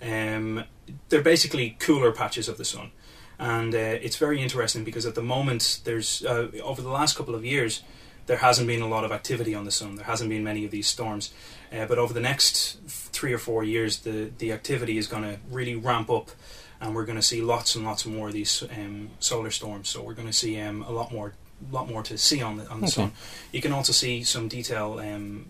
Um, 0.03 0.65
they're 1.09 1.23
basically 1.23 1.77
cooler 1.79 2.13
patches 2.13 2.49
of 2.49 2.59
the 2.59 2.65
sun, 2.65 2.91
and 3.39 3.75
uh, 3.75 3.79
it's 3.79 4.17
very 4.17 4.43
interesting 4.43 4.85
because 4.85 5.07
at 5.07 5.15
the 5.15 5.23
moment, 5.23 5.81
there's 5.85 6.25
uh, 6.25 6.49
over 6.63 6.83
the 6.83 6.91
last 6.91 7.17
couple 7.17 7.35
of 7.35 7.45
years, 7.45 7.83
there 8.27 8.39
hasn't 8.39 8.67
been 8.67 8.83
a 8.83 8.89
lot 8.89 9.05
of 9.05 9.13
activity 9.13 9.55
on 9.55 9.65
the 9.65 9.71
sun. 9.71 9.97
There 9.97 10.07
hasn't 10.07 10.31
been 10.31 10.45
many 10.45 10.65
of 10.65 10.71
these 10.71 10.89
storms, 10.89 11.33
uh, 11.73 11.87
but 11.87 11.99
over 11.99 12.13
the 12.13 12.21
next 12.21 12.79
three 12.87 13.33
or 13.33 13.39
four 13.39 13.65
years, 13.65 14.01
the 14.01 14.31
the 14.39 14.53
activity 14.53 14.99
is 14.99 15.07
going 15.07 15.23
to 15.23 15.39
really 15.51 15.77
ramp 15.77 16.11
up 16.11 16.31
and 16.81 16.95
we're 16.95 17.07
going 17.07 17.17
to 17.17 17.23
see 17.23 17.41
lots 17.41 17.75
and 17.75 17.85
lots 17.85 18.05
more 18.05 18.29
of 18.29 18.35
these 18.35 18.63
um, 18.77 19.11
solar 19.19 19.51
storms. 19.51 19.89
So 19.89 20.03
we're 20.03 20.15
going 20.15 20.29
to 20.29 20.35
see 20.35 20.61
um, 20.61 20.83
a 20.83 20.91
lot 20.91 21.13
more 21.13 21.33
lot 21.71 21.89
more 21.89 22.03
to 22.03 22.19
see 22.19 22.43
on 22.43 22.57
the 22.57 22.69
on 22.69 22.81
the 22.81 22.87
okay. 22.87 22.93
sun. 22.93 23.13
You 23.53 23.61
can 23.61 23.73
also 23.73 23.93
see 23.93 24.23
some 24.23 24.49
detail 24.49 24.99
um, 24.99 25.47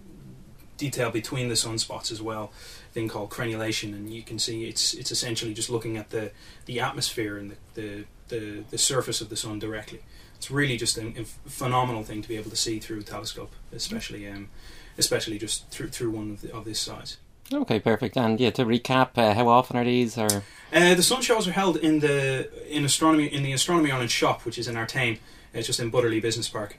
detail 0.77 1.11
between 1.11 1.49
the 1.49 1.55
sunspots 1.55 2.11
as 2.11 2.21
well. 2.21 2.53
Thing 2.93 3.09
called 3.09 3.31
granulation, 3.31 3.93
and 3.95 4.13
you 4.13 4.23
can 4.23 4.39
see 4.39 4.65
it's 4.65 4.95
it's 4.95 5.11
essentially 5.11 5.55
just 5.55 5.71
looking 5.71 5.97
at 5.97 6.11
the 6.11 6.31
the 6.67 6.81
atmosphere 6.81 7.37
and 7.39 7.51
the 7.51 7.57
the, 7.75 8.05
the, 8.29 8.65
the 8.71 8.79
surface 8.79 9.21
of 9.21 9.29
the 9.29 9.37
sun 9.37 9.59
directly. 9.59 10.01
It's 10.37 10.51
really 10.51 10.77
just 10.77 10.97
a, 10.99 11.09
a, 11.09 11.25
phenomenal 11.25 12.03
thing 12.03 12.23
to 12.23 12.29
be 12.29 12.37
able 12.37 12.51
to 12.51 12.57
see 12.57 12.79
through 12.79 13.01
a 13.01 13.03
telescope, 13.03 13.53
especially 13.73 14.29
um, 14.29 14.49
especially 14.97 15.39
just 15.39 15.69
through 15.71 15.89
through 15.89 16.11
one 16.11 16.31
of, 16.33 16.41
the, 16.43 16.55
of 16.55 16.65
this 16.65 16.79
size. 16.81 17.19
Okay, 17.53 17.79
perfect. 17.79 18.17
And 18.17 18.41
yeah, 18.41 18.51
to 18.51 18.65
recap, 18.65 19.11
uh, 19.17 19.35
how 19.35 19.49
often 19.49 19.77
are 19.77 19.85
these? 19.85 20.17
Or 20.17 20.43
uh, 20.73 20.95
the 20.95 21.03
sun 21.03 21.21
shows 21.21 21.47
are 21.47 21.53
held 21.53 21.77
in 21.77 22.01
the 22.01 22.49
in 22.69 22.85
astronomy 22.85 23.27
in 23.27 23.43
the 23.43 23.53
Astronomy 23.53 23.91
Ireland 23.91 24.11
shop, 24.11 24.45
which 24.45 24.59
is 24.59 24.69
in 24.69 24.77
Artane. 24.77 25.19
It's 25.55 25.67
just 25.67 25.81
in 25.81 25.91
Butterly 25.91 26.21
Business 26.21 26.49
Park. 26.49 26.77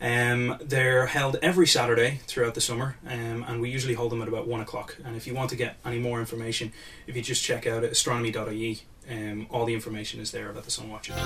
Um, 0.00 0.56
they're 0.62 1.06
held 1.06 1.36
every 1.42 1.66
Saturday 1.66 2.20
throughout 2.26 2.54
the 2.54 2.60
summer, 2.60 2.96
um, 3.06 3.44
and 3.46 3.60
we 3.60 3.70
usually 3.70 3.94
hold 3.94 4.12
them 4.12 4.22
at 4.22 4.28
about 4.28 4.46
one 4.46 4.60
o'clock. 4.60 4.96
And 5.04 5.14
if 5.14 5.26
you 5.26 5.34
want 5.34 5.50
to 5.50 5.56
get 5.56 5.76
any 5.84 5.98
more 5.98 6.20
information, 6.20 6.72
if 7.06 7.16
you 7.16 7.22
just 7.22 7.42
check 7.42 7.66
out 7.66 7.84
astronomy.ie, 7.84 8.80
um, 9.10 9.46
all 9.50 9.66
the 9.66 9.74
information 9.74 10.20
is 10.20 10.30
there 10.30 10.48
about 10.48 10.64
the 10.64 10.70
sun 10.70 10.88
watches. 10.88 11.16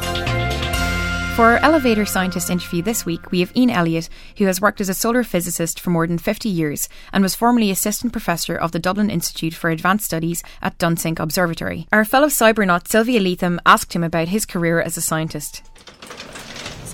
For 1.37 1.47
our 1.47 1.59
elevator 1.59 2.07
scientist 2.07 2.49
interview 2.49 2.81
this 2.81 3.05
week, 3.05 3.33
we 3.33 3.41
have 3.41 3.57
Ian 3.57 3.71
Elliott, 3.71 4.09
who 4.39 4.47
has 4.47 4.61
worked 4.61 4.81
as 4.81 4.89
a 4.89 4.95
solar 4.95 5.25
physicist 5.25 5.81
for 5.81 5.91
more 5.91 6.07
than 6.07 6.19
50 6.19 6.49
years 6.49 6.89
and 7.13 7.25
was 7.25 7.35
formerly 7.35 7.73
assistant 7.73 8.13
professor 8.13 8.57
of 8.57 8.71
the 8.71 8.79
Dublin 8.79 9.11
Institute 9.11 9.53
for 9.53 9.71
Advanced 9.71 10.05
Studies 10.05 10.45
at 10.63 10.79
Dunsink 10.79 11.19
Observatory. 11.19 11.89
Our 11.93 12.05
fellow 12.05 12.29
cybernaut 12.29 12.87
Sylvia 12.87 13.19
Leatham 13.21 13.61
asked 13.67 13.95
him 13.95 14.05
about 14.05 14.29
his 14.29 14.47
career 14.47 14.81
as 14.81 14.97
a 14.97 15.03
scientist. 15.03 15.63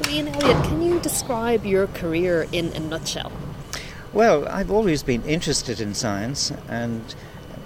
So, 0.02 0.10
Ian 0.10 0.28
Elliott, 0.28 0.64
can 0.64 0.82
you 0.82 0.98
describe 1.00 1.66
your 1.66 1.86
career 1.88 2.46
in 2.52 2.66
a 2.68 2.80
nutshell? 2.80 3.32
Well, 4.12 4.48
I've 4.48 4.70
always 4.70 5.02
been 5.02 5.22
interested 5.24 5.80
in 5.80 5.94
science 5.94 6.52
and 6.68 7.14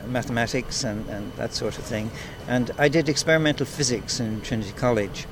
mathematics 0.07 0.85
and, 0.85 1.09
and 1.09 1.33
that 1.35 1.55
sort 1.55 1.79
of 1.79 1.85
thing. 1.85 2.11
And 2.49 2.71
I 2.77 2.89
did 2.89 3.09
experimental 3.09 3.67
physics 3.67 4.21
in 4.21 4.41
Trinity 4.41 4.73
College. 4.73 5.27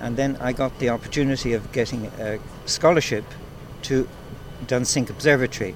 And 0.00 0.16
then 0.16 0.36
I 0.36 0.52
got 0.52 0.78
the 0.78 0.90
opportunity 0.90 1.54
of 1.54 1.72
getting 1.72 2.06
a 2.18 2.38
scholarship 2.66 3.24
to 3.82 4.08
Dunsink 4.66 5.10
Observatory. 5.10 5.74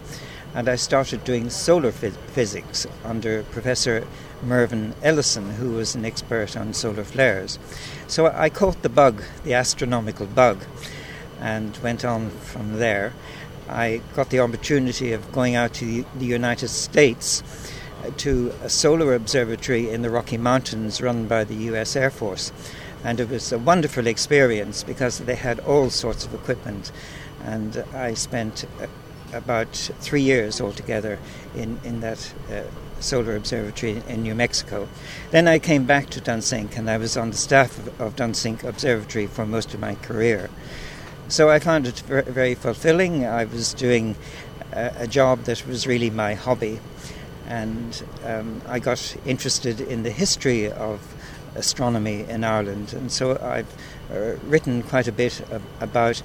And 0.54 0.68
I 0.68 0.76
started 0.76 1.24
doing 1.24 1.50
solar 1.50 1.92
phys- 1.92 2.16
physics 2.32 2.86
under 3.04 3.42
Professor 3.44 4.06
Mervyn 4.42 4.94
Ellison, 5.02 5.50
who 5.52 5.72
was 5.72 5.94
an 5.94 6.04
expert 6.04 6.56
on 6.56 6.72
solar 6.72 7.04
flares. 7.04 7.58
So 8.06 8.26
I 8.26 8.48
caught 8.50 8.82
the 8.82 8.88
bug, 8.88 9.22
the 9.44 9.54
astronomical 9.54 10.26
bug, 10.26 10.64
and 11.40 11.76
went 11.78 12.04
on 12.04 12.30
from 12.30 12.78
there. 12.78 13.12
I 13.68 14.00
got 14.14 14.30
the 14.30 14.40
opportunity 14.40 15.12
of 15.12 15.30
going 15.32 15.54
out 15.54 15.74
to 15.74 16.04
the 16.16 16.24
United 16.24 16.68
States 16.68 17.42
uh, 18.02 18.10
to 18.18 18.54
a 18.62 18.70
solar 18.70 19.14
observatory 19.14 19.90
in 19.90 20.02
the 20.02 20.10
Rocky 20.10 20.38
Mountains 20.38 21.02
run 21.02 21.26
by 21.26 21.44
the 21.44 21.54
US 21.72 21.94
Air 21.94 22.10
Force. 22.10 22.50
And 23.04 23.20
it 23.20 23.28
was 23.28 23.52
a 23.52 23.58
wonderful 23.58 24.06
experience 24.06 24.82
because 24.82 25.18
they 25.18 25.34
had 25.34 25.60
all 25.60 25.90
sorts 25.90 26.24
of 26.24 26.32
equipment. 26.34 26.90
And 27.44 27.84
I 27.94 28.14
spent 28.14 28.64
uh, 28.80 28.86
about 29.32 29.72
three 30.00 30.22
years 30.22 30.60
altogether 30.60 31.18
in, 31.54 31.80
in 31.84 32.00
that 32.00 32.32
uh, 32.50 32.62
solar 33.00 33.36
observatory 33.36 34.02
in 34.08 34.22
New 34.22 34.34
Mexico. 34.34 34.88
Then 35.30 35.48
I 35.48 35.58
came 35.58 35.84
back 35.84 36.10
to 36.10 36.20
Dunsink 36.20 36.76
and 36.76 36.90
I 36.90 36.96
was 36.96 37.16
on 37.16 37.30
the 37.30 37.36
staff 37.36 37.78
of, 37.78 38.00
of 38.00 38.16
Dunsink 38.16 38.64
Observatory 38.64 39.26
for 39.26 39.46
most 39.46 39.74
of 39.74 39.80
my 39.80 39.94
career. 39.96 40.50
So 41.28 41.50
I 41.50 41.58
found 41.58 41.86
it 41.86 41.98
very, 42.00 42.54
fulfilling. 42.54 43.26
I 43.26 43.44
was 43.44 43.74
doing 43.74 44.16
a, 44.72 44.92
a, 45.00 45.06
job 45.06 45.44
that 45.44 45.66
was 45.66 45.86
really 45.86 46.08
my 46.08 46.32
hobby, 46.32 46.80
and 47.46 48.02
um, 48.24 48.62
I 48.66 48.78
got 48.78 49.14
interested 49.26 49.78
in 49.78 50.04
the 50.04 50.10
history 50.10 50.72
of 50.72 51.14
astronomy 51.54 52.24
in 52.30 52.44
Ireland, 52.44 52.94
and 52.94 53.12
so 53.12 53.38
I've 53.42 53.70
uh, 54.10 54.36
written 54.46 54.82
quite 54.82 55.06
a 55.06 55.12
bit 55.12 55.42
about 55.80 56.22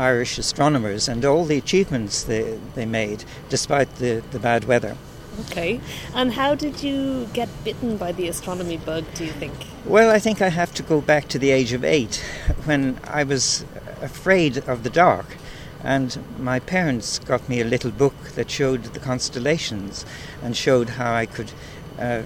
Irish 0.00 0.38
astronomers 0.38 1.08
and 1.08 1.24
all 1.24 1.44
the 1.44 1.58
achievements 1.58 2.24
they, 2.24 2.58
they 2.74 2.86
made 2.86 3.24
despite 3.48 3.96
the, 3.96 4.22
the 4.30 4.38
bad 4.38 4.64
weather. 4.64 4.96
Okay. 5.40 5.80
And 6.14 6.32
how 6.32 6.54
did 6.54 6.82
you 6.82 7.28
get 7.32 7.48
bitten 7.64 7.96
by 7.96 8.12
the 8.12 8.26
astronomy 8.28 8.78
bug, 8.78 9.04
do 9.14 9.24
you 9.24 9.32
think? 9.32 9.54
Well, 9.84 10.10
I 10.10 10.18
think 10.18 10.42
I 10.42 10.48
have 10.48 10.74
to 10.74 10.82
go 10.82 11.00
back 11.00 11.28
to 11.28 11.38
the 11.38 11.50
age 11.50 11.72
of 11.72 11.84
eight 11.84 12.16
when 12.64 12.98
I 13.04 13.22
was 13.22 13.64
afraid 14.00 14.58
of 14.68 14.82
the 14.82 14.90
dark. 14.90 15.36
And 15.82 16.18
my 16.38 16.60
parents 16.60 17.18
got 17.18 17.48
me 17.48 17.60
a 17.60 17.64
little 17.64 17.90
book 17.90 18.14
that 18.34 18.50
showed 18.50 18.84
the 18.84 19.00
constellations 19.00 20.04
and 20.42 20.56
showed 20.56 20.90
how 20.90 21.14
I 21.14 21.26
could 21.26 21.52
uh, 21.98 22.22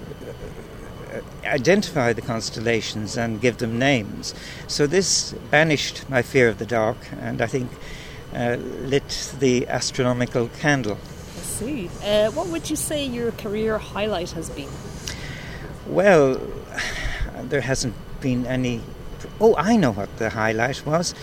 identify 1.45 2.13
the 2.13 2.23
constellations 2.23 3.17
and 3.17 3.41
give 3.41 3.59
them 3.59 3.79
names. 3.79 4.35
So 4.67 4.87
this 4.87 5.33
banished 5.51 6.09
my 6.09 6.23
fear 6.23 6.49
of 6.49 6.59
the 6.59 6.67
dark 6.67 6.97
and 7.21 7.41
I 7.41 7.47
think 7.47 7.71
uh, 8.35 8.57
lit 8.83 9.33
the 9.39 9.69
astronomical 9.69 10.49
candle. 10.61 10.99
I 11.37 11.41
see. 11.41 11.91
Uh, 12.03 12.31
what 12.33 12.49
would 12.49 12.69
you 12.69 12.77
say 12.77 13.05
your 13.05 13.33
career 13.33 13.79
highlight 13.79 14.31
has 14.33 14.51
been? 14.51 14.69
Well, 15.87 16.41
there 17.43 17.61
hasn't 17.61 17.95
been 18.21 18.47
any. 18.47 18.81
Oh, 19.41 19.55
I 19.57 19.77
know 19.77 19.93
what 19.93 20.17
the 20.19 20.31
highlight 20.31 20.85
was. 20.85 21.15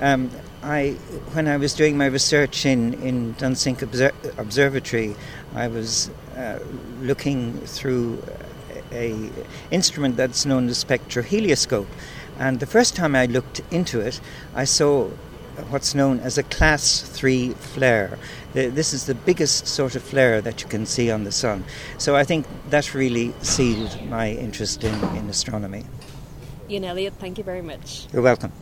Um, 0.00 0.30
I, 0.62 0.96
when 1.32 1.46
I 1.48 1.56
was 1.56 1.74
doing 1.74 1.96
my 1.96 2.06
research 2.06 2.66
in, 2.66 2.94
in 2.94 3.34
Dunsink 3.34 3.82
Obser- 3.82 4.14
Observatory, 4.36 5.14
I 5.54 5.68
was 5.68 6.10
uh, 6.36 6.58
looking 7.00 7.58
through 7.60 8.22
a 8.96 9.30
instrument 9.70 10.16
that's 10.16 10.44
known 10.44 10.68
as 10.68 10.82
spectrohelioscope. 10.82 11.86
And 12.38 12.60
the 12.60 12.66
first 12.66 12.96
time 12.96 13.14
I 13.14 13.26
looked 13.26 13.60
into 13.70 14.00
it, 14.00 14.20
I 14.54 14.64
saw 14.64 15.08
what's 15.70 15.94
known 15.94 16.20
as 16.20 16.36
a 16.36 16.42
class 16.42 17.00
3 17.02 17.50
flare. 17.52 18.18
This 18.52 18.92
is 18.92 19.06
the 19.06 19.14
biggest 19.14 19.66
sort 19.66 19.94
of 19.94 20.02
flare 20.02 20.40
that 20.42 20.62
you 20.62 20.68
can 20.68 20.86
see 20.86 21.10
on 21.10 21.24
the 21.24 21.32
sun. 21.32 21.64
So 21.98 22.16
I 22.16 22.24
think 22.24 22.46
that 22.70 22.94
really 22.94 23.34
sealed 23.42 24.02
my 24.08 24.32
interest 24.32 24.84
in, 24.84 24.94
in 25.16 25.28
astronomy. 25.28 25.84
Ian 26.68 26.84
Elliott, 26.84 27.14
thank 27.14 27.38
you 27.38 27.44
very 27.44 27.62
much. 27.62 28.06
You're 28.12 28.22
welcome. 28.22 28.52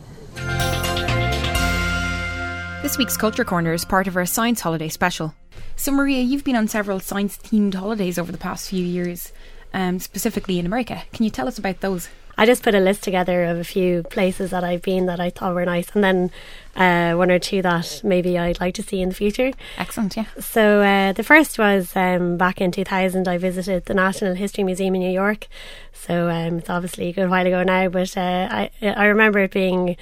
This 2.81 2.97
week's 2.97 3.17
Culture 3.17 3.43
Corner 3.43 3.73
is 3.73 3.83
part 3.83 4.07
of 4.07 4.15
our 4.15 4.27
Science 4.27 4.61
Holiday 4.61 4.89
special. 4.89 5.33
So, 5.75 5.91
Maria, 5.91 6.21
you've 6.21 6.43
been 6.43 6.55
on 6.55 6.67
several 6.67 6.99
science 6.99 7.35
themed 7.37 7.73
holidays 7.73 8.19
over 8.19 8.31
the 8.31 8.37
past 8.37 8.69
few 8.69 8.85
years, 8.85 9.33
um, 9.75 9.99
specifically 9.99 10.57
in 10.57 10.65
America. 10.65 11.03
Can 11.13 11.25
you 11.25 11.29
tell 11.29 11.47
us 11.47 11.59
about 11.59 11.81
those? 11.81 12.09
I 12.37 12.45
just 12.45 12.63
put 12.63 12.75
a 12.75 12.79
list 12.79 13.03
together 13.03 13.45
of 13.45 13.57
a 13.59 13.63
few 13.63 14.03
places 14.03 14.51
that 14.51 14.63
I've 14.63 14.81
been 14.81 15.05
that 15.05 15.19
I 15.19 15.29
thought 15.29 15.53
were 15.53 15.65
nice, 15.65 15.89
and 15.93 16.03
then 16.03 16.31
uh, 16.75 17.15
one 17.15 17.31
or 17.31 17.39
two 17.39 17.61
that 17.61 18.01
maybe 18.03 18.37
I'd 18.37 18.59
like 18.59 18.73
to 18.75 18.83
see 18.83 19.01
in 19.01 19.09
the 19.09 19.15
future. 19.15 19.51
Excellent, 19.77 20.17
yeah. 20.17 20.25
So 20.39 20.81
uh, 20.81 21.13
the 21.13 21.23
first 21.23 21.57
was 21.57 21.95
um, 21.95 22.37
back 22.37 22.59
in 22.59 22.71
2000. 22.71 23.27
I 23.27 23.37
visited 23.37 23.85
the 23.85 23.93
National 23.93 24.33
History 24.33 24.63
Museum 24.63 24.95
in 24.95 25.01
New 25.01 25.11
York. 25.11 25.47
So 25.93 26.29
um, 26.29 26.59
it's 26.59 26.69
obviously 26.69 27.09
a 27.09 27.13
good 27.13 27.29
while 27.29 27.47
ago 27.47 27.63
now, 27.63 27.87
but 27.89 28.17
uh, 28.17 28.47
I 28.51 28.69
I 28.81 29.05
remember 29.05 29.39
it 29.39 29.51
being 29.51 29.95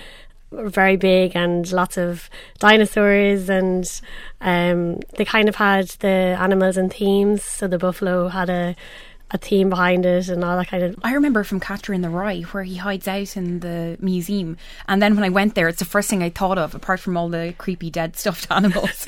very 0.51 0.97
big 0.97 1.35
and 1.35 1.71
lots 1.71 1.97
of 1.97 2.29
dinosaurs 2.59 3.49
and 3.49 4.01
um, 4.41 4.99
they 5.17 5.25
kind 5.25 5.49
of 5.49 5.55
had 5.55 5.87
the 5.99 6.37
animals 6.39 6.77
and 6.77 6.93
themes. 6.93 7.43
So 7.43 7.67
the 7.67 7.79
buffalo 7.79 8.27
had 8.27 8.49
a 8.49 8.75
a 9.33 9.37
theme 9.37 9.69
behind 9.69 10.05
it 10.05 10.29
and 10.29 10.43
all 10.43 10.55
that 10.57 10.67
kind 10.67 10.83
of. 10.83 10.95
I 11.03 11.13
remember 11.13 11.43
from 11.43 11.59
Catcher 11.59 11.93
in 11.93 12.01
the 12.01 12.09
Rye 12.09 12.41
where 12.51 12.63
he 12.63 12.75
hides 12.75 13.07
out 13.07 13.35
in 13.35 13.59
the 13.59 13.97
museum, 13.99 14.57
and 14.87 15.01
then 15.01 15.15
when 15.15 15.23
I 15.23 15.29
went 15.29 15.55
there, 15.55 15.67
it's 15.67 15.79
the 15.79 15.85
first 15.85 16.09
thing 16.09 16.21
I 16.21 16.29
thought 16.29 16.59
of, 16.59 16.75
apart 16.75 16.99
from 16.99 17.17
all 17.17 17.29
the 17.29 17.55
creepy 17.57 17.89
dead 17.89 18.15
stuffed 18.15 18.47
animals. 18.51 19.07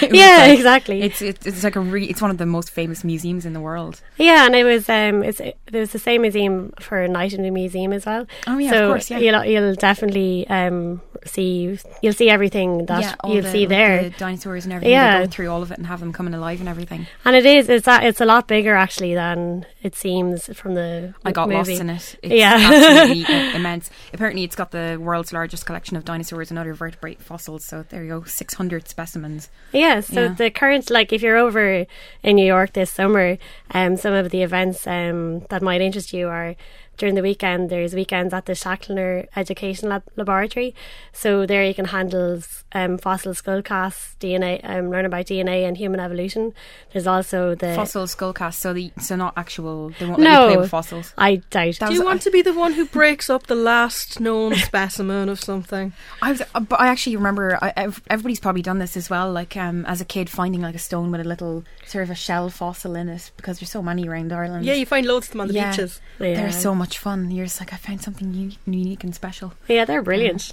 yeah, 0.00 0.38
like, 0.38 0.56
exactly. 0.56 1.02
It's, 1.02 1.20
it's 1.20 1.46
it's 1.46 1.64
like 1.64 1.76
a 1.76 1.80
re- 1.80 2.06
it's 2.06 2.22
one 2.22 2.30
of 2.30 2.38
the 2.38 2.46
most 2.46 2.70
famous 2.70 3.02
museums 3.02 3.44
in 3.44 3.52
the 3.52 3.60
world. 3.60 4.00
Yeah, 4.16 4.46
and 4.46 4.54
it 4.54 4.64
was 4.64 4.88
um 4.88 5.22
it's 5.22 5.40
it 5.40 5.56
was 5.72 5.90
the 5.90 5.98
same 5.98 6.22
museum 6.22 6.72
for 6.78 7.06
Night 7.08 7.32
in 7.32 7.42
the 7.42 7.50
Museum 7.50 7.92
as 7.92 8.06
well. 8.06 8.26
Oh 8.46 8.58
yeah, 8.58 8.70
so 8.70 8.84
of 8.84 8.90
course, 8.92 9.10
yeah. 9.10 9.18
You'll 9.18 9.44
you'll 9.44 9.74
definitely 9.74 10.46
um 10.48 11.02
see 11.24 11.78
you'll 12.02 12.12
see 12.12 12.30
everything 12.30 12.86
that 12.86 13.02
yeah, 13.02 13.14
you'll 13.24 13.42
the, 13.42 13.50
see 13.50 13.66
there. 13.66 14.04
The 14.04 14.10
dinosaurs 14.10 14.64
and 14.64 14.72
everything. 14.72 14.92
Yeah. 14.92 15.24
Go 15.24 15.26
through 15.26 15.48
all 15.48 15.62
of 15.62 15.70
it 15.72 15.78
and 15.78 15.86
have 15.86 16.00
them 16.00 16.12
coming 16.12 16.34
alive 16.34 16.60
and 16.60 16.68
everything. 16.68 17.06
And 17.24 17.34
it 17.34 17.46
is 17.46 17.68
it's 17.68 17.88
a, 17.88 18.06
it's 18.06 18.20
a 18.20 18.24
lot 18.24 18.46
bigger 18.46 18.74
actually 18.74 19.14
than 19.14 19.55
it 19.82 19.94
seems 19.94 20.46
from 20.58 20.74
the 20.74 21.14
I 21.24 21.32
got 21.32 21.48
movie. 21.48 21.56
lost 21.72 21.80
in 21.80 21.90
it. 21.90 22.16
It's 22.22 22.34
Yeah. 22.34 22.56
absolutely 22.58 23.24
immense. 23.54 23.90
Apparently, 24.12 24.42
it's 24.44 24.56
got 24.56 24.72
the 24.72 24.98
world's 25.00 25.32
largest 25.32 25.64
collection 25.64 25.96
of 25.96 26.04
dinosaurs 26.04 26.50
and 26.50 26.58
other 26.58 26.74
vertebrate 26.74 27.22
fossils. 27.22 27.64
So 27.64 27.84
there 27.88 28.02
you 28.02 28.10
go, 28.10 28.24
six 28.24 28.54
hundred 28.54 28.88
specimens. 28.88 29.48
Yeah, 29.72 30.00
so 30.00 30.22
Yeah. 30.24 30.34
the 30.34 30.50
current, 30.50 30.90
like, 30.90 31.12
if 31.12 31.22
you're 31.22 31.36
over 31.36 31.86
in 32.22 32.36
New 32.36 32.44
York 32.46 32.72
this 32.72 32.90
summer, 32.90 33.38
um, 33.72 33.96
some 33.96 34.12
of 34.12 34.30
the 34.30 34.42
events 34.42 34.86
um, 34.86 35.40
that 35.50 35.62
might 35.62 35.80
interest 35.80 36.12
you 36.12 36.28
are 36.28 36.56
during 36.96 37.14
the 37.14 37.22
weekend. 37.22 37.70
There's 37.70 37.94
weekends 37.94 38.32
at 38.34 38.46
the 38.46 38.52
Sackler 38.54 39.26
Education 39.36 39.88
Lab- 39.88 40.04
Laboratory, 40.16 40.74
so 41.12 41.46
there 41.46 41.64
you 41.64 41.74
can 41.74 41.86
handle 41.86 42.42
um, 42.72 42.98
fossil 42.98 43.34
skull 43.34 43.62
casts, 43.62 44.16
DNA, 44.20 44.60
um, 44.64 44.90
learn 44.90 45.04
about 45.06 45.26
DNA 45.26 45.66
and 45.66 45.76
human 45.76 46.00
evolution. 46.00 46.52
There's 46.92 47.06
also 47.06 47.54
the 47.54 47.74
Fossil 47.74 48.06
skull 48.06 48.32
casts, 48.32 48.60
So 48.62 48.72
the 48.72 48.92
so 49.00 49.16
not 49.16 49.34
actual. 49.36 49.90
They 49.98 50.06
won't 50.06 50.20
let 50.20 50.30
No. 50.30 50.40
you 50.42 50.46
play 50.54 50.56
with 50.62 50.70
fossils. 50.70 51.12
I 51.18 51.36
doubt. 51.50 51.76
That 51.80 51.88
Do 51.88 51.94
you 51.94 52.00
was- 52.00 52.06
want 52.06 52.22
to 52.22 52.30
be 52.30 52.42
the 52.42 52.52
one 52.54 52.72
who 52.74 52.86
breaks 52.86 53.28
up 53.30 53.46
the 53.46 53.54
last 53.54 54.20
known 54.20 54.54
specimen 54.70 55.28
of 55.28 55.40
something? 55.40 55.92
I 56.22 56.32
was, 56.32 56.42
uh, 56.54 56.60
but 56.60 56.80
I 56.80 56.88
actually 56.88 57.16
remember. 57.16 57.58
I, 57.62 57.88
everybody's 58.08 58.40
probably 58.40 58.62
done 58.62 58.78
this 58.78 58.96
as 58.96 59.08
well. 59.10 59.30
Like 59.32 59.56
um, 59.56 59.84
as 59.86 60.00
a 60.00 60.04
kid, 60.04 60.28
finding 60.30 60.60
like 60.62 60.74
a 60.74 60.78
stone 60.78 61.10
with 61.10 61.20
a 61.20 61.24
little 61.24 61.64
sort 61.86 62.04
of 62.04 62.10
a 62.10 62.14
shell 62.14 62.48
fossil 62.50 62.94
in 62.96 63.08
it 63.08 63.30
because 63.36 63.58
there's 63.60 63.70
so 63.70 63.82
many 63.82 64.08
around 64.08 64.32
Ireland. 64.32 64.64
Yeah, 64.64 64.74
you 64.74 64.86
find 64.86 65.06
loads 65.06 65.26
of 65.28 65.32
them 65.32 65.40
on 65.42 65.48
the 65.48 65.54
Yeah. 65.54 65.70
beaches. 65.70 66.00
Yeah. 66.18 66.34
They're 66.34 66.52
so 66.52 66.74
much 66.74 66.85
fun. 66.94 67.30
You're 67.30 67.46
just 67.46 67.60
like, 67.60 67.72
I 67.72 67.76
found 67.76 68.02
something 68.02 68.32
u- 68.32 68.52
unique 68.66 69.04
and 69.04 69.14
special. 69.14 69.54
Yeah, 69.68 69.84
they're 69.84 70.02
brilliant. 70.02 70.52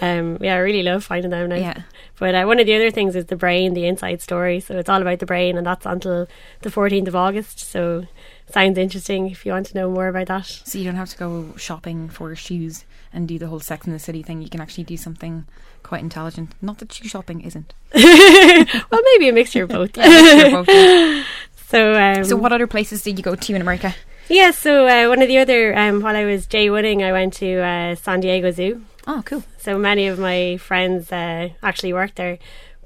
Um, 0.00 0.38
yeah, 0.40 0.54
I 0.54 0.58
really 0.58 0.82
love 0.82 1.04
finding 1.04 1.30
them 1.30 1.48
now. 1.48 1.56
Yeah. 1.56 1.82
But 2.18 2.34
uh, 2.34 2.44
one 2.44 2.60
of 2.60 2.66
the 2.66 2.74
other 2.74 2.90
things 2.90 3.16
is 3.16 3.26
the 3.26 3.36
brain, 3.36 3.74
the 3.74 3.86
inside 3.86 4.22
story. 4.22 4.60
So 4.60 4.78
it's 4.78 4.88
all 4.88 5.00
about 5.02 5.18
the 5.18 5.26
brain, 5.26 5.56
and 5.56 5.66
that's 5.66 5.86
until 5.86 6.26
the 6.62 6.70
14th 6.70 7.08
of 7.08 7.16
August. 7.16 7.60
So 7.60 8.06
sounds 8.50 8.78
interesting 8.78 9.30
if 9.30 9.44
you 9.44 9.52
want 9.52 9.66
to 9.66 9.74
know 9.76 9.90
more 9.90 10.08
about 10.08 10.28
that. 10.28 10.46
So 10.46 10.78
you 10.78 10.84
don't 10.84 10.96
have 10.96 11.10
to 11.10 11.16
go 11.18 11.54
shopping 11.56 12.08
for 12.08 12.34
shoes 12.34 12.84
and 13.12 13.26
do 13.26 13.38
the 13.38 13.48
whole 13.48 13.60
Sex 13.60 13.86
in 13.86 13.92
the 13.92 13.98
City 13.98 14.22
thing. 14.22 14.42
You 14.42 14.48
can 14.48 14.60
actually 14.60 14.84
do 14.84 14.96
something 14.96 15.46
quite 15.82 16.02
intelligent. 16.02 16.52
Not 16.60 16.78
that 16.78 16.92
shoe 16.92 17.08
shopping 17.08 17.40
isn't. 17.40 17.72
well, 17.94 19.00
maybe 19.12 19.28
a 19.28 19.32
mixture 19.32 19.62
of 19.64 19.70
both. 19.70 19.92
They're 19.94 20.50
both, 20.50 20.68
yeah. 20.68 21.24
so, 21.68 21.94
um, 21.94 22.24
so 22.24 22.36
what 22.36 22.52
other 22.52 22.66
places 22.66 23.02
did 23.02 23.18
you 23.18 23.24
go 23.24 23.34
to 23.34 23.54
in 23.54 23.62
America? 23.62 23.94
Yeah, 24.28 24.50
so 24.50 24.88
uh, 24.88 25.08
one 25.08 25.22
of 25.22 25.28
the 25.28 25.38
other, 25.38 25.76
um, 25.78 26.00
while 26.00 26.16
I 26.16 26.24
was 26.24 26.48
J1ing, 26.48 27.02
I 27.02 27.12
went 27.12 27.34
to 27.34 27.60
uh, 27.60 27.94
San 27.94 28.20
Diego 28.20 28.50
Zoo. 28.50 28.84
Oh, 29.06 29.22
cool. 29.24 29.44
So 29.56 29.78
many 29.78 30.08
of 30.08 30.18
my 30.18 30.56
friends 30.56 31.12
uh, 31.12 31.50
actually 31.62 31.92
work 31.92 32.16
there. 32.16 32.38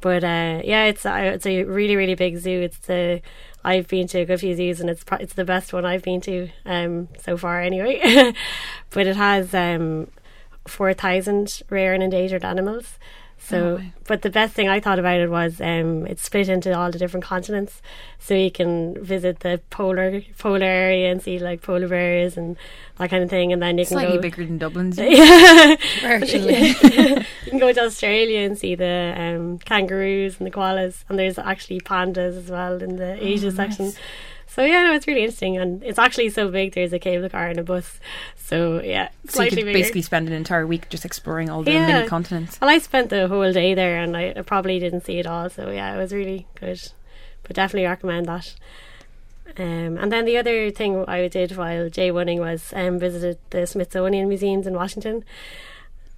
But 0.03 0.23
uh, 0.23 0.61
yeah, 0.65 0.85
it's 0.85 1.05
it's 1.05 1.47
a 1.47 1.65
really 1.65 1.97
really 1.97 2.15
big 2.15 2.39
zoo. 2.39 2.61
It's 2.63 2.79
the 2.79 3.21
I've 3.63 3.89
been 3.89 4.07
to 4.09 4.21
a 4.21 4.25
good 4.25 4.41
few 4.41 4.57
zoos, 4.57 4.81
and 4.81 4.89
it's 4.89 5.05
pro- 5.05 5.19
it's 5.19 5.35
the 5.35 5.45
best 5.45 5.73
one 5.73 5.85
I've 5.85 6.03
been 6.03 6.21
to 6.23 6.49
um, 6.65 7.09
so 7.19 7.37
far 7.37 7.61
anyway. 7.61 8.33
but 8.91 9.07
it 9.07 9.17
has 9.17 9.55
um, 9.55 10.09
four 10.67 10.95
thousand 10.95 11.63
rare 11.69 11.93
and 11.93 12.03
endangered 12.03 12.45
animals. 12.45 12.99
So, 13.43 13.77
wow. 13.77 13.83
but 14.07 14.23
the 14.23 14.31
best 14.31 14.53
thing 14.55 14.69
I 14.69 14.81
thought 14.81 14.99
about 14.99 15.19
it 15.19 15.31
was 15.31 15.61
um, 15.61 16.07
it's 16.07 16.23
split 16.23 16.49
into 16.49 16.77
all 16.77 16.91
the 16.91 16.99
different 16.99 17.25
continents, 17.25 17.81
so 18.19 18.35
you 18.35 18.51
can 18.51 19.03
visit 19.03 19.41
the 19.41 19.61
polar 19.71 20.21
polar 20.39 20.67
area 20.67 21.11
and 21.11 21.23
see 21.23 21.39
like 21.39 21.63
polar 21.63 21.89
bears 21.89 22.37
and 22.37 22.57
that 22.99 23.11
kind 23.11 23.25
of 23.25 23.31
thing, 23.31 23.53
and 23.53 23.61
then 23.63 23.79
you 23.79 23.85
can 23.87 23.95
Slightly 23.95 24.17
go. 24.17 24.23
bigger 24.23 24.45
than 24.45 24.59
Dublin. 24.59 24.93
Zoo. 24.93 25.05
Yeah. 25.05 25.77
Marginally. 26.01 27.25
you 27.47 27.51
can 27.51 27.59
go 27.59 27.73
to 27.73 27.81
Australia 27.85 28.41
and 28.41 28.59
see 28.59 28.75
the 28.75 29.15
um, 29.17 29.59
kangaroos 29.59 30.39
and 30.39 30.47
the 30.47 30.51
koalas, 30.51 31.05
and 31.09 31.19
there's 31.19 31.39
actually 31.39 31.81
pandas 31.81 32.37
as 32.37 32.51
well 32.51 32.83
in 32.83 32.97
the 32.97 33.17
Asia 33.25 33.49
Oh, 33.49 33.51
nice. 33.87 33.99
So 34.53 34.65
yeah, 34.65 34.83
no, 34.83 34.93
it's 34.95 35.07
really 35.07 35.23
interesting, 35.23 35.57
and 35.59 35.83
it's 35.85 35.99
actually 35.99 36.29
so 36.31 36.49
big. 36.51 36.75
There's 36.75 36.93
a 36.93 36.99
cable 36.99 37.29
car 37.29 37.47
and 37.47 37.59
a 37.59 37.63
bus. 37.63 38.01
So 38.37 38.83
yeah, 38.83 39.11
So 39.29 39.43
you 39.45 39.51
could 39.51 39.57
bigger. 39.57 39.73
basically 39.73 40.03
spend 40.03 40.27
an 40.29 40.35
entire 40.35 40.67
week 40.67 40.89
just 40.89 41.05
exploring 41.05 41.49
all 41.49 41.63
the 41.63 41.71
Yeah. 41.71 41.87
mini 41.87 42.09
continents. 42.09 42.61
Well, 42.61 42.69
I 42.69 42.79
spent 42.79 43.11
the 43.11 43.29
whole 43.29 43.53
day 43.53 43.75
there, 43.75 43.99
and 44.03 44.17
I, 44.17 44.35
I 44.37 44.43
probably 44.43 44.79
didn't 44.81 45.05
see 45.07 45.19
it 45.19 45.27
all. 45.27 45.49
So 45.51 45.71
yeah, 45.71 45.95
it 45.95 45.99
was 45.99 46.13
really 46.13 46.47
good. 46.57 46.81
But 47.45 47.55
definitely 47.57 47.87
recommend 47.89 48.27
that. 48.27 48.55
Um, 49.59 49.99
and 49.99 50.13
then 50.13 50.25
the 50.27 50.37
other 50.37 50.71
thing 50.71 51.05
I 51.09 51.27
did 51.29 51.57
while 51.57 51.89
J1ing 51.89 52.39
was 52.39 52.73
um, 52.75 52.99
visited 52.99 53.39
the 53.51 53.67
Smithsonian 53.67 54.29
museums 54.29 54.67
in 54.67 54.75
Washington. 54.75 55.25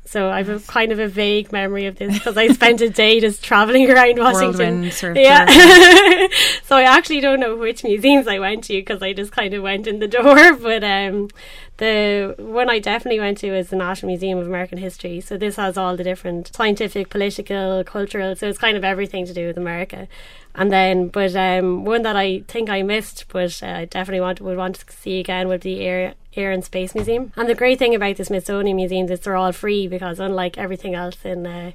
So 0.05 0.31
I've 0.31 0.49
a 0.49 0.59
kind 0.59 0.91
of 0.91 0.99
a 0.99 1.07
vague 1.07 1.53
memory 1.53 1.87
of 1.87 1.97
this 1.97 2.19
because 2.19 2.37
I 2.37 2.49
spent 2.49 2.81
a 2.81 2.91
day 2.91 3.21
just 3.21 3.43
traveling 3.43 3.89
around 3.91 4.19
Washington. 4.19 4.81
Whirlwind 4.81 4.93
sort 4.93 5.17
of 5.17 5.23
Yeah. 5.23 5.47
so 6.65 6.77
I 6.77 6.83
actually 6.83 7.21
don't 7.21 7.41
know 7.41 7.57
which 7.57 7.85
museums 7.85 8.27
I 8.27 8.39
went 8.39 8.65
to 8.65 8.75
because 8.75 9.01
I 9.01 9.13
just 9.13 9.33
kind 9.33 9.55
of 9.55 9.63
went 9.63 9.87
in 9.87 10.01
the 10.01 10.09
door. 10.09 10.57
But 10.63 10.85
um, 10.85 11.29
the 11.77 12.35
one 12.39 12.69
I 12.69 12.79
definitely 12.79 13.21
went 13.21 13.39
to 13.39 13.57
is 13.57 13.71
the 13.71 13.77
National 13.77 14.09
Museum 14.09 14.39
of 14.39 14.47
American 14.47 14.79
History. 14.79 15.21
So 15.21 15.37
this 15.37 15.57
has 15.57 15.79
all 15.79 15.97
the 15.97 16.05
different 16.05 16.55
scientific, 16.55 17.09
political, 17.09 17.83
cultural. 17.85 18.35
So 18.37 18.49
it's 18.49 18.59
kind 18.59 18.77
of 18.77 18.85
everything 18.85 19.27
to 19.27 19.35
do 19.35 19.47
with 19.47 19.57
America. 19.57 20.09
And 20.55 20.71
then, 20.71 21.09
but 21.09 21.35
um, 21.37 21.85
one 21.85 22.03
that 22.03 22.17
I 22.17 22.45
think 22.49 22.69
I 22.69 22.83
missed, 22.83 23.27
but 23.29 23.63
uh, 23.63 23.67
I 23.67 23.85
definitely 23.87 24.21
want 24.21 24.41
would 24.41 24.59
want 24.59 24.77
to 24.77 24.93
see 24.93 25.21
again 25.21 25.49
would 25.49 25.63
be 25.63 25.81
Air 25.81 26.15
Air 26.35 26.53
in 26.53 26.63
Space 26.63 26.95
Museum. 26.95 27.33
And 27.37 27.49
the 27.49 27.55
great 27.55 27.79
thing 27.79 27.95
about 27.95 28.17
the 28.17 28.25
Smithsonian 28.25 28.77
museums 28.77 29.11
is 29.11 29.21
they're 29.21 29.37
all 29.37 29.53
free 29.53 29.87
because 29.89 30.19
unlike 30.21 30.59
everything 30.59 30.95
else 30.95 31.25
in 31.25 31.47
uh, 31.47 31.73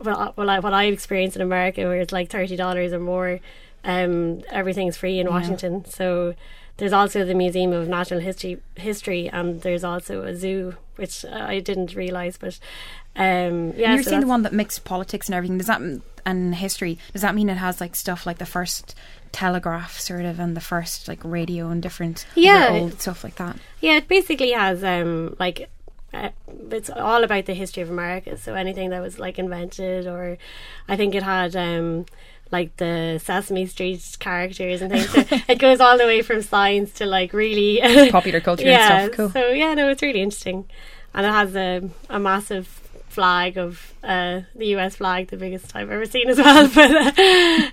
well, 0.00 0.32
well 0.36 0.50
I, 0.50 0.58
what 0.60 0.72
I've 0.72 0.92
experienced 0.94 1.36
in 1.36 1.42
America, 1.42 1.82
where 1.84 2.00
it's 2.00 2.12
like 2.12 2.30
thirty 2.30 2.56
dollars 2.56 2.92
or 2.92 3.00
more, 3.00 3.40
um, 3.84 4.42
everything's 4.50 4.96
free 4.96 5.18
in 5.18 5.26
Yeah. 5.26 5.32
Washington. 5.32 5.84
So 5.84 6.34
there's 6.76 6.92
also 6.92 7.24
the 7.24 7.34
Museum 7.34 7.72
of 7.72 7.88
Natural 7.88 8.20
History, 8.20 8.60
history, 8.76 9.28
and 9.28 9.62
there's 9.62 9.82
also 9.82 10.22
a 10.22 10.34
zoo, 10.36 10.76
which 10.96 11.24
uh, 11.24 11.46
I 11.48 11.58
didn't 11.60 11.94
realize. 11.94 12.36
But 12.38 12.58
um, 13.18 13.72
yeah, 13.76 13.94
you're 13.94 14.02
so 14.02 14.10
saying 14.10 14.20
the 14.22 14.26
one 14.28 14.42
that 14.42 14.52
mixed 14.52 14.84
politics 14.84 15.28
and 15.28 15.34
everything. 15.34 15.58
Does 15.58 15.66
that 15.66 15.80
and 16.24 16.54
history? 16.54 16.98
Does 17.12 17.22
that 17.22 17.34
mean 17.34 17.48
it 17.50 17.56
has 17.56 17.80
like 17.80 17.96
stuff 17.96 18.26
like 18.26 18.38
the 18.38 18.46
first 18.46 18.94
telegraph 19.32 19.98
sort 19.98 20.24
of 20.24 20.38
and 20.40 20.56
the 20.56 20.60
first 20.60 21.06
like 21.08 21.20
radio 21.22 21.68
and 21.68 21.82
different 21.82 22.26
Yeah. 22.34 22.68
old 22.70 23.00
stuff 23.00 23.24
like 23.24 23.36
that? 23.36 23.56
Yeah, 23.80 23.96
it 23.96 24.08
basically 24.08 24.52
has 24.52 24.82
um 24.84 25.36
like 25.38 25.68
uh, 26.14 26.30
it's 26.70 26.88
all 26.88 27.22
about 27.24 27.44
the 27.46 27.54
history 27.54 27.82
of 27.82 27.90
America. 27.90 28.36
So 28.38 28.54
anything 28.54 28.90
that 28.90 29.02
was 29.02 29.18
like 29.18 29.38
invented, 29.38 30.06
or 30.06 30.38
I 30.88 30.96
think 30.96 31.14
it 31.14 31.22
had 31.22 31.54
um 31.56 32.06
like 32.50 32.74
the 32.78 33.20
Sesame 33.22 33.66
Street 33.66 34.16
characters 34.18 34.80
and 34.80 34.90
things. 34.90 35.10
So 35.10 35.24
it 35.48 35.58
goes 35.58 35.80
all 35.80 35.98
the 35.98 36.06
way 36.06 36.22
from 36.22 36.40
science 36.42 36.92
to 36.94 37.04
like 37.06 37.32
really 37.34 37.80
Popular 38.10 38.40
culture 38.40 38.64
yeah. 38.66 39.00
and 39.02 39.12
stuff. 39.12 39.16
Cool. 39.16 39.30
So 39.30 39.48
yeah, 39.50 39.74
no, 39.74 39.88
it's 39.90 40.00
really 40.02 40.22
interesting, 40.22 40.64
and 41.14 41.26
it 41.26 41.30
has 41.32 41.54
a 41.56 41.90
a 42.08 42.18
massive 42.18 42.80
flag 43.08 43.56
of 43.58 43.92
uh, 44.04 44.40
the 44.54 44.66
US 44.76 44.96
flag, 44.96 45.28
the 45.28 45.36
biggest 45.36 45.74
I've 45.74 45.90
ever 45.90 46.06
seen 46.06 46.28
as 46.28 46.38
well. 46.38 46.68
But 46.74 46.90
uh, 46.90 47.12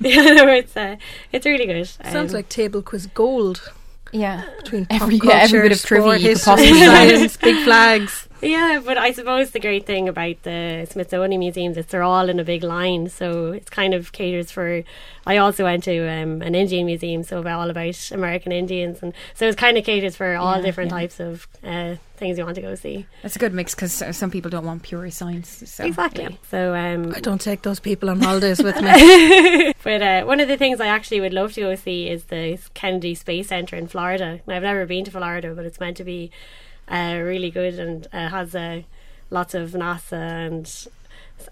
yeah, 0.01 0.21
no, 0.33 0.47
it's 0.47 0.75
uh, 0.75 0.95
it's 1.31 1.45
really 1.45 1.65
good. 1.65 1.87
Sounds 1.87 2.31
Um, 2.31 2.35
like 2.37 2.49
table 2.49 2.81
quiz 2.81 3.07
gold 3.07 3.71
Yeah. 4.11 4.43
between 4.57 4.87
Every- 4.89 5.19
pop 5.19 5.29
yeah, 5.29 5.39
every 5.43 5.61
bit 5.61 5.71
of 5.73 5.81
trivia 5.83 6.03
sport, 6.03 6.19
you 6.21 6.27
could 6.27 6.37
history, 6.37 6.51
possibly 6.55 6.79
science, 6.85 7.37
big 7.37 7.63
flags. 7.63 8.27
Yeah, 8.41 8.81
but 8.83 8.97
I 8.97 9.11
suppose 9.11 9.51
the 9.51 9.59
great 9.59 9.85
thing 9.85 10.07
about 10.09 10.43
the 10.43 10.87
Smithsonian 10.89 11.39
museums 11.39 11.77
is 11.77 11.85
they're 11.87 12.03
all 12.03 12.29
in 12.29 12.39
a 12.39 12.43
big 12.43 12.63
line, 12.63 13.09
so 13.09 13.51
it's 13.53 13.69
kind 13.69 13.93
of 13.93 14.11
caters 14.11 14.51
for. 14.51 14.83
I 15.25 15.37
also 15.37 15.63
went 15.63 15.83
to 15.85 15.97
um, 16.07 16.41
an 16.41 16.53
Indian 16.53 16.85
museum, 16.85 17.23
so 17.23 17.39
about 17.39 17.59
all 17.59 17.69
about 17.69 18.11
American 18.11 18.51
Indians, 18.51 18.99
and 19.01 19.13
so 19.33 19.47
it's 19.47 19.55
kind 19.55 19.77
of 19.77 19.83
caters 19.85 20.15
for 20.15 20.35
all 20.35 20.57
Yeah, 20.57 20.61
different 20.61 20.91
yeah. 20.91 20.97
types 20.97 21.19
of 21.19 21.47
uh, 21.63 21.95
things 22.17 22.37
you 22.37 22.43
want 22.45 22.55
to 22.55 22.61
go 22.61 22.75
see. 22.75 23.05
It's 23.23 23.35
a 23.35 23.39
good 23.39 23.53
mix 23.53 23.73
because 23.73 24.03
some 24.15 24.29
people 24.29 24.51
don't 24.51 24.65
want 24.65 24.83
pure 24.83 25.09
science. 25.11 25.63
So, 25.65 25.83
exactly. 25.85 26.23
yeah. 26.23 26.29
So 26.51 26.75
um, 26.75 27.13
I 27.15 27.19
don't 27.21 27.41
take 27.41 27.63
those 27.63 27.79
people 27.79 28.09
on 28.09 28.21
holidays 28.21 28.61
with 28.61 28.79
me. 28.81 29.73
But 29.85 30.01
uh, 30.01 30.23
one 30.25 30.39
of 30.39 30.47
the 30.47 30.57
things 30.57 30.81
I 30.81 30.87
actually 30.87 31.21
would 31.21 31.33
love 31.33 31.53
to 31.53 31.61
go 31.61 31.75
see 31.75 32.09
is 32.09 32.25
the 32.25 32.57
Kennedy 32.73 33.13
Space 33.13 33.49
Center 33.49 33.75
in 33.75 33.87
Florida. 33.87 34.39
Now, 34.47 34.55
I've 34.55 34.63
never 34.63 34.85
been 34.87 35.05
to 35.05 35.11
Florida, 35.11 35.53
but 35.55 35.63
it's 35.65 35.79
meant 35.79 35.95
to 35.97 36.03
be 36.03 36.31
uh, 36.87 37.19
really 37.23 37.51
good 37.51 37.79
and 37.79 38.07
uh, 38.13 38.29
has 38.29 38.55
uh, 38.55 38.81
lots 39.29 39.53
of 39.53 39.71
NASA 39.71 40.13
and 40.13 40.87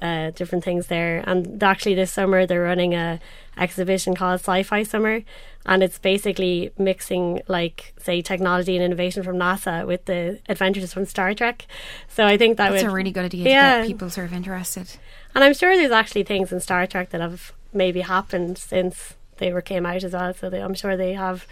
uh, 0.01 0.31
different 0.31 0.63
things 0.63 0.87
there. 0.87 1.23
And 1.27 1.61
actually, 1.61 1.95
this 1.95 2.11
summer 2.11 2.45
they're 2.45 2.63
running 2.63 2.93
a 2.93 3.19
exhibition 3.57 4.15
called 4.15 4.39
Sci-Fi 4.39 4.83
Summer, 4.83 5.21
and 5.65 5.83
it's 5.83 5.99
basically 5.99 6.71
mixing 6.77 7.41
like 7.47 7.93
say 7.99 8.21
technology 8.21 8.75
and 8.75 8.83
innovation 8.83 9.23
from 9.23 9.37
NASA 9.37 9.85
with 9.85 10.05
the 10.05 10.39
adventures 10.49 10.93
from 10.93 11.05
Star 11.05 11.33
Trek. 11.33 11.65
So 12.07 12.25
I 12.25 12.37
think 12.37 12.57
that 12.57 12.71
That's 12.71 12.83
would 12.83 12.91
a 12.91 12.93
really 12.93 13.11
good 13.11 13.25
idea 13.25 13.43
to 13.43 13.49
get 13.49 13.87
people 13.87 14.09
sort 14.09 14.27
of 14.27 14.33
interested. 14.33 14.89
and 15.35 15.43
I'm 15.43 15.53
sure 15.53 15.75
there's 15.75 15.91
actually 15.91 16.23
things 16.23 16.51
in 16.51 16.59
Star 16.59 16.87
Trek 16.87 17.09
that 17.09 17.21
have 17.21 17.53
maybe 17.73 18.01
happened 18.01 18.57
since 18.57 19.15
they 19.37 19.51
were 19.51 19.61
came 19.61 19.85
out 19.85 20.03
as 20.03 20.13
well. 20.13 20.33
So 20.33 20.49
they, 20.49 20.61
I'm 20.61 20.75
sure 20.75 20.95
they 20.95 21.13
have 21.13 21.45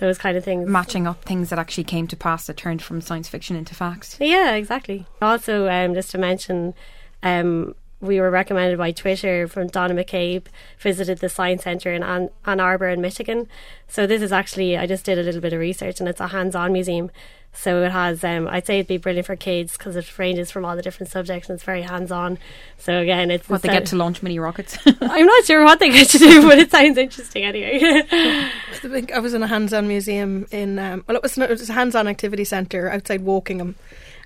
those 0.00 0.18
kind 0.18 0.36
of 0.36 0.44
things. 0.44 0.68
Matching 0.68 1.06
up 1.06 1.24
things 1.24 1.50
that 1.50 1.58
actually 1.58 1.84
came 1.84 2.06
to 2.08 2.16
pass 2.16 2.46
that 2.46 2.56
turned 2.56 2.82
from 2.82 3.00
science 3.00 3.28
fiction 3.28 3.54
into 3.54 3.74
fact. 3.74 4.16
Yeah, 4.20 4.54
exactly. 4.54 5.06
Also, 5.22 5.68
um, 5.68 5.94
just 5.94 6.10
to 6.10 6.18
mention, 6.18 6.74
um, 7.22 7.74
we 8.00 8.18
were 8.18 8.30
recommended 8.30 8.78
by 8.78 8.92
Twitter 8.92 9.46
from 9.46 9.68
Donna 9.68 9.94
McCabe, 9.94 10.46
visited 10.78 11.18
the 11.18 11.28
Science 11.28 11.62
Centre 11.64 11.92
in 11.92 12.02
Ann, 12.02 12.30
Ann 12.46 12.58
Arbor 12.58 12.88
in 12.88 13.00
Michigan. 13.00 13.46
So 13.88 14.06
this 14.06 14.22
is 14.22 14.32
actually, 14.32 14.76
I 14.76 14.86
just 14.86 15.04
did 15.04 15.18
a 15.18 15.22
little 15.22 15.40
bit 15.40 15.52
of 15.52 15.60
research 15.60 16.00
and 16.00 16.08
it's 16.08 16.20
a 16.20 16.28
hands-on 16.28 16.72
museum. 16.72 17.10
So 17.52 17.82
it 17.82 17.90
has, 17.90 18.22
um, 18.24 18.48
I'd 18.48 18.66
say 18.66 18.76
it'd 18.76 18.86
be 18.86 18.96
brilliant 18.96 19.26
for 19.26 19.36
kids 19.36 19.76
because 19.76 19.96
it 19.96 20.18
ranges 20.18 20.50
from 20.50 20.64
all 20.64 20.76
the 20.76 20.82
different 20.82 21.10
subjects 21.10 21.48
and 21.48 21.56
it's 21.56 21.64
very 21.64 21.82
hands-on. 21.82 22.38
So 22.78 22.98
again, 22.98 23.30
it's 23.30 23.48
What 23.48 23.62
they 23.62 23.68
get 23.68 23.86
to 23.86 23.96
launch 23.96 24.22
mini 24.22 24.38
rockets. 24.38 24.78
I'm 24.86 25.26
not 25.26 25.44
sure 25.44 25.64
what 25.64 25.78
they 25.78 25.90
get 25.90 26.08
to 26.10 26.18
do, 26.18 26.42
but 26.42 26.58
it 26.58 26.70
sounds 26.70 26.96
interesting 26.96 27.44
anyway. 27.44 28.04
I 28.12 28.50
think 28.74 29.12
I 29.12 29.18
was 29.18 29.34
in 29.34 29.42
a 29.42 29.46
hands-on 29.46 29.88
museum 29.88 30.46
in 30.50 30.78
um, 30.78 31.04
well, 31.06 31.16
it 31.16 31.22
was, 31.22 31.36
it 31.36 31.50
was 31.50 31.68
a 31.68 31.72
hands-on 31.72 32.06
activity 32.08 32.44
centre 32.44 32.88
outside 32.88 33.24
Wokingham. 33.24 33.74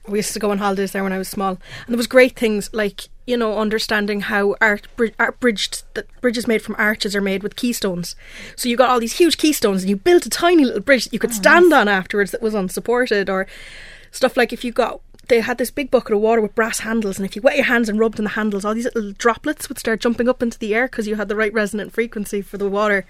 We 0.06 0.18
used 0.18 0.34
to 0.34 0.38
go 0.38 0.50
on 0.50 0.58
holidays 0.58 0.92
there 0.92 1.02
when 1.02 1.14
I 1.14 1.18
was 1.18 1.28
small, 1.28 1.50
and 1.52 1.88
there 1.88 1.96
was 1.96 2.06
great 2.06 2.36
things 2.36 2.68
like 2.74 3.08
you 3.26 3.36
know 3.36 3.58
understanding 3.58 4.22
how 4.22 4.54
art, 4.60 4.86
bri- 4.96 5.14
art 5.18 5.40
bridged 5.40 5.82
that 5.94 6.06
bridges 6.20 6.46
made 6.46 6.62
from 6.62 6.74
arches 6.78 7.16
are 7.16 7.20
made 7.20 7.42
with 7.42 7.56
keystones. 7.56 8.16
So 8.56 8.68
you 8.68 8.76
got 8.76 8.90
all 8.90 9.00
these 9.00 9.18
huge 9.18 9.38
keystones, 9.38 9.82
and 9.82 9.90
you 9.90 9.96
built 9.96 10.26
a 10.26 10.30
tiny 10.30 10.64
little 10.64 10.80
bridge 10.80 11.04
that 11.04 11.12
you 11.12 11.18
could 11.18 11.30
oh, 11.30 11.34
stand 11.34 11.72
on 11.72 11.88
afterwards 11.88 12.30
that 12.32 12.42
was 12.42 12.54
unsupported, 12.54 13.30
or 13.30 13.46
stuff 14.10 14.36
like 14.36 14.52
if 14.52 14.64
you 14.64 14.72
got 14.72 15.00
they 15.28 15.40
had 15.40 15.58
this 15.58 15.70
big 15.70 15.90
bucket 15.90 16.14
of 16.14 16.20
water 16.20 16.40
with 16.40 16.54
brass 16.54 16.80
handles, 16.80 17.18
and 17.18 17.26
if 17.26 17.34
you 17.34 17.42
wet 17.42 17.56
your 17.56 17.64
hands 17.64 17.88
and 17.88 17.98
rubbed 17.98 18.18
on 18.20 18.24
the 18.24 18.30
handles, 18.30 18.64
all 18.64 18.74
these 18.74 18.84
little 18.84 19.12
droplets 19.12 19.68
would 19.68 19.78
start 19.78 20.00
jumping 20.00 20.28
up 20.28 20.42
into 20.42 20.58
the 20.58 20.74
air 20.74 20.86
because 20.86 21.06
you 21.06 21.16
had 21.16 21.28
the 21.28 21.36
right 21.36 21.52
resonant 21.52 21.92
frequency 21.92 22.42
for 22.42 22.58
the 22.58 22.68
water. 22.68 23.06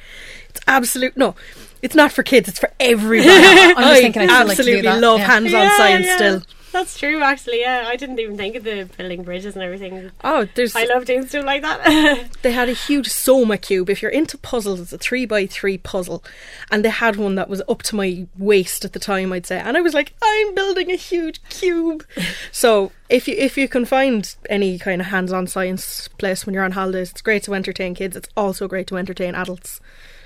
It's 0.49 0.61
absolute 0.67 1.17
no, 1.17 1.35
it's 1.83 1.95
not 1.95 2.13
for 2.13 2.23
kids; 2.23 2.49
it's 2.49 2.59
for 2.59 2.71
everyone. 2.79 3.29
I'm 3.31 3.77
just 3.77 4.01
thinking 4.03 4.23
I'd 4.23 4.29
still 4.29 4.47
like 4.47 4.57
to 4.59 4.63
do 4.63 4.71
absolutely 4.77 4.83
that, 4.83 5.01
love 5.01 5.19
yeah. 5.19 5.27
hands-on 5.27 5.63
Yeah, 5.63 5.77
science 5.77 6.07
yeah. 6.07 6.17
still. 6.17 6.43
That's 6.75 6.99
true, 6.99 7.23
actually. 7.23 7.61
Yeah, 7.61 7.85
I 7.87 7.95
didn't 7.95 8.19
even 8.19 8.37
think 8.37 8.57
of 8.57 8.65
the 8.65 8.91
building 8.97 9.23
bridges 9.23 9.55
and 9.55 9.63
everything. 9.63 10.11
Oh, 10.25 10.49
there's 10.57 10.75
I 10.75 10.87
love 10.87 11.05
doing 11.05 11.25
stuff 11.25 11.45
like 11.45 11.63
that. 11.63 12.31
they 12.43 12.51
had 12.51 12.69
a 12.69 12.73
huge 12.73 13.11
Soma 13.11 13.59
cube. 13.59 13.89
If 13.89 14.03
you're 14.03 14.11
into 14.11 14.37
puzzles, 14.37 14.81
it's 14.81 14.93
a 14.93 14.99
three 14.99 15.25
by 15.25 15.47
three 15.47 15.79
puzzle, 15.79 16.25
and 16.73 16.85
they 16.85 16.89
had 16.89 17.15
one 17.15 17.37
that 17.37 17.49
was 17.49 17.63
up 17.69 17.83
to 17.85 17.95
my 17.95 18.27
waist 18.37 18.85
at 18.85 18.93
the 18.93 18.99
time. 18.99 19.33
I'd 19.33 19.47
say, 19.47 19.61
and 19.61 19.77
I 19.77 19.83
was 19.83 19.95
like, 19.95 20.15
I'm 20.21 20.53
building 20.57 20.91
a 20.91 20.97
huge 20.97 21.41
cube. 21.49 22.05
so 22.51 22.91
if 23.15 23.29
you 23.29 23.35
if 23.39 23.57
you 23.57 23.69
can 23.69 23.85
find 23.85 24.35
any 24.51 24.79
kind 24.79 25.01
of 25.01 25.07
hands-on 25.09 25.47
science 25.47 26.09
place 26.19 26.45
when 26.45 26.55
you're 26.55 26.65
on 26.65 26.73
holidays, 26.73 27.11
it's 27.11 27.23
great 27.23 27.43
to 27.45 27.55
entertain 27.55 27.95
kids. 27.95 28.17
It's 28.17 28.29
also 28.37 28.69
great 28.69 28.87
to 28.89 28.97
entertain 28.97 29.35
adults. 29.35 29.81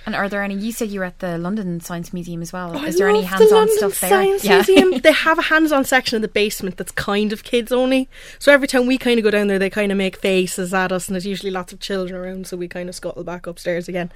and 0.06 0.14
are 0.14 0.28
there 0.28 0.42
any? 0.42 0.54
You 0.54 0.72
said 0.72 0.88
you 0.88 1.00
were 1.00 1.06
at 1.06 1.18
the 1.18 1.36
London 1.36 1.80
Science 1.80 2.12
Museum 2.14 2.40
as 2.40 2.52
well. 2.52 2.72
Oh, 2.76 2.84
Is 2.84 2.96
I 2.96 2.98
there 2.98 3.08
any 3.10 3.20
the 3.20 3.26
hands-on 3.26 3.58
London 3.58 3.76
stuff 3.76 4.00
there? 4.00 4.10
Science 4.10 4.44
Museum. 4.44 4.98
they 5.02 5.12
have 5.12 5.38
a 5.38 5.42
hands-on 5.42 5.84
section 5.84 6.16
in 6.16 6.22
the 6.22 6.28
basement 6.28 6.76
that's 6.78 6.92
kind 6.92 7.32
of 7.32 7.44
kids 7.44 7.70
only. 7.72 8.08
So 8.38 8.52
every 8.52 8.68
time 8.68 8.86
we 8.86 8.96
kind 8.96 9.18
of 9.18 9.24
go 9.24 9.30
down 9.30 9.48
there, 9.48 9.58
they 9.58 9.70
kind 9.70 9.92
of 9.92 9.98
make 9.98 10.16
faces 10.16 10.72
at 10.72 10.90
us, 10.92 11.08
and 11.08 11.14
there's 11.14 11.26
usually 11.26 11.50
lots 11.52 11.72
of 11.74 11.80
children 11.80 12.18
around, 12.18 12.46
so 12.46 12.56
we 12.56 12.68
kind 12.68 12.88
of 12.88 12.94
scuttle 12.94 13.22
back 13.24 13.46
upstairs 13.46 13.86
again. 13.88 14.10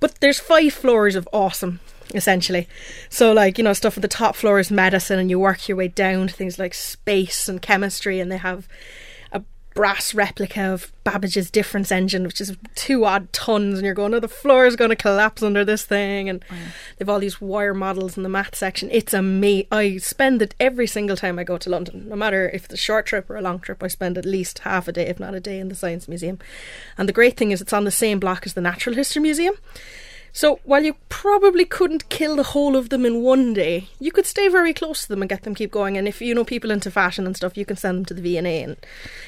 But 0.00 0.16
there's 0.20 0.38
five 0.40 0.74
floors 0.74 1.14
of 1.16 1.26
awesome, 1.32 1.80
essentially. 2.14 2.68
So 3.08 3.32
like 3.32 3.58
you 3.58 3.64
know, 3.64 3.72
stuff 3.72 3.96
at 3.96 4.02
the 4.02 4.08
top 4.08 4.36
floor 4.36 4.58
is 4.58 4.70
medicine, 4.70 5.18
and 5.18 5.30
you 5.30 5.38
work 5.38 5.68
your 5.68 5.76
way 5.76 5.88
down 5.88 6.28
to 6.28 6.34
things 6.34 6.58
like 6.58 6.74
space 6.74 7.48
and 7.48 7.60
chemistry, 7.60 8.20
and 8.20 8.30
they 8.30 8.38
have 8.38 8.68
a 9.32 9.42
brass 9.74 10.14
replica 10.14 10.62
of 10.64 10.92
Babbage's 11.02 11.50
difference 11.50 11.90
engine, 11.90 12.24
which 12.24 12.40
is 12.40 12.56
two 12.74 13.04
odd 13.06 13.32
tons, 13.32 13.78
and 13.78 13.86
you're 13.86 13.94
going, 13.94 14.12
oh, 14.12 14.20
the 14.20 14.28
floor 14.28 14.66
is 14.66 14.76
going 14.76 14.90
to 14.90 14.96
collapse 14.96 15.42
under 15.42 15.64
this 15.64 15.84
thing. 15.84 16.28
And 16.28 16.44
they've 16.98 17.08
all 17.08 17.18
these 17.18 17.40
wire 17.40 17.72
models 17.72 18.16
in 18.16 18.22
the 18.22 18.28
math 18.28 18.54
section. 18.54 18.90
It's 18.92 19.14
amazing. 19.14 19.68
I 19.72 19.96
spend 19.96 20.42
it 20.42 20.54
every 20.60 20.86
single 20.86 21.16
time 21.16 21.38
I 21.38 21.44
go 21.44 21.56
to 21.56 21.70
London, 21.70 22.08
no 22.08 22.16
matter 22.16 22.50
if 22.50 22.66
it's 22.66 22.74
a 22.74 22.76
short 22.76 23.06
trip 23.06 23.30
or 23.30 23.36
a 23.36 23.42
long 23.42 23.58
trip. 23.60 23.82
I 23.82 23.88
spend 23.88 24.18
at 24.18 24.26
least 24.26 24.60
half 24.60 24.88
a 24.88 24.92
day, 24.92 25.06
if 25.06 25.18
not 25.18 25.34
a 25.34 25.40
day, 25.40 25.58
in 25.58 25.70
the 25.70 25.74
Science 25.74 26.06
Museum. 26.06 26.38
And 26.98 27.08
the 27.08 27.14
great 27.14 27.36
thing 27.36 27.50
is, 27.50 27.62
it's 27.62 27.72
on 27.72 27.84
the 27.84 27.90
same 27.90 28.20
block 28.20 28.44
as 28.44 28.52
the 28.52 28.60
Natural 28.60 28.94
History 28.94 29.22
Museum. 29.22 29.54
So 30.34 30.60
while 30.64 30.82
you 30.82 30.96
probably 31.10 31.66
couldn't 31.66 32.08
kill 32.08 32.36
the 32.36 32.42
whole 32.42 32.74
of 32.74 32.88
them 32.88 33.04
in 33.04 33.22
one 33.22 33.52
day, 33.52 33.88
you 34.00 34.10
could 34.10 34.24
stay 34.24 34.48
very 34.48 34.72
close 34.72 35.02
to 35.02 35.08
them 35.08 35.20
and 35.20 35.28
get 35.28 35.42
them 35.42 35.54
keep 35.54 35.70
going. 35.70 35.98
And 35.98 36.08
if 36.08 36.22
you 36.22 36.34
know 36.34 36.42
people 36.44 36.70
into 36.70 36.90
fashion 36.90 37.26
and 37.26 37.36
stuff, 37.36 37.54
you 37.56 37.66
can 37.66 37.76
send 37.76 37.98
them 37.98 38.04
to 38.06 38.14
the 38.14 38.22
V&A 38.22 38.62
and 38.62 38.76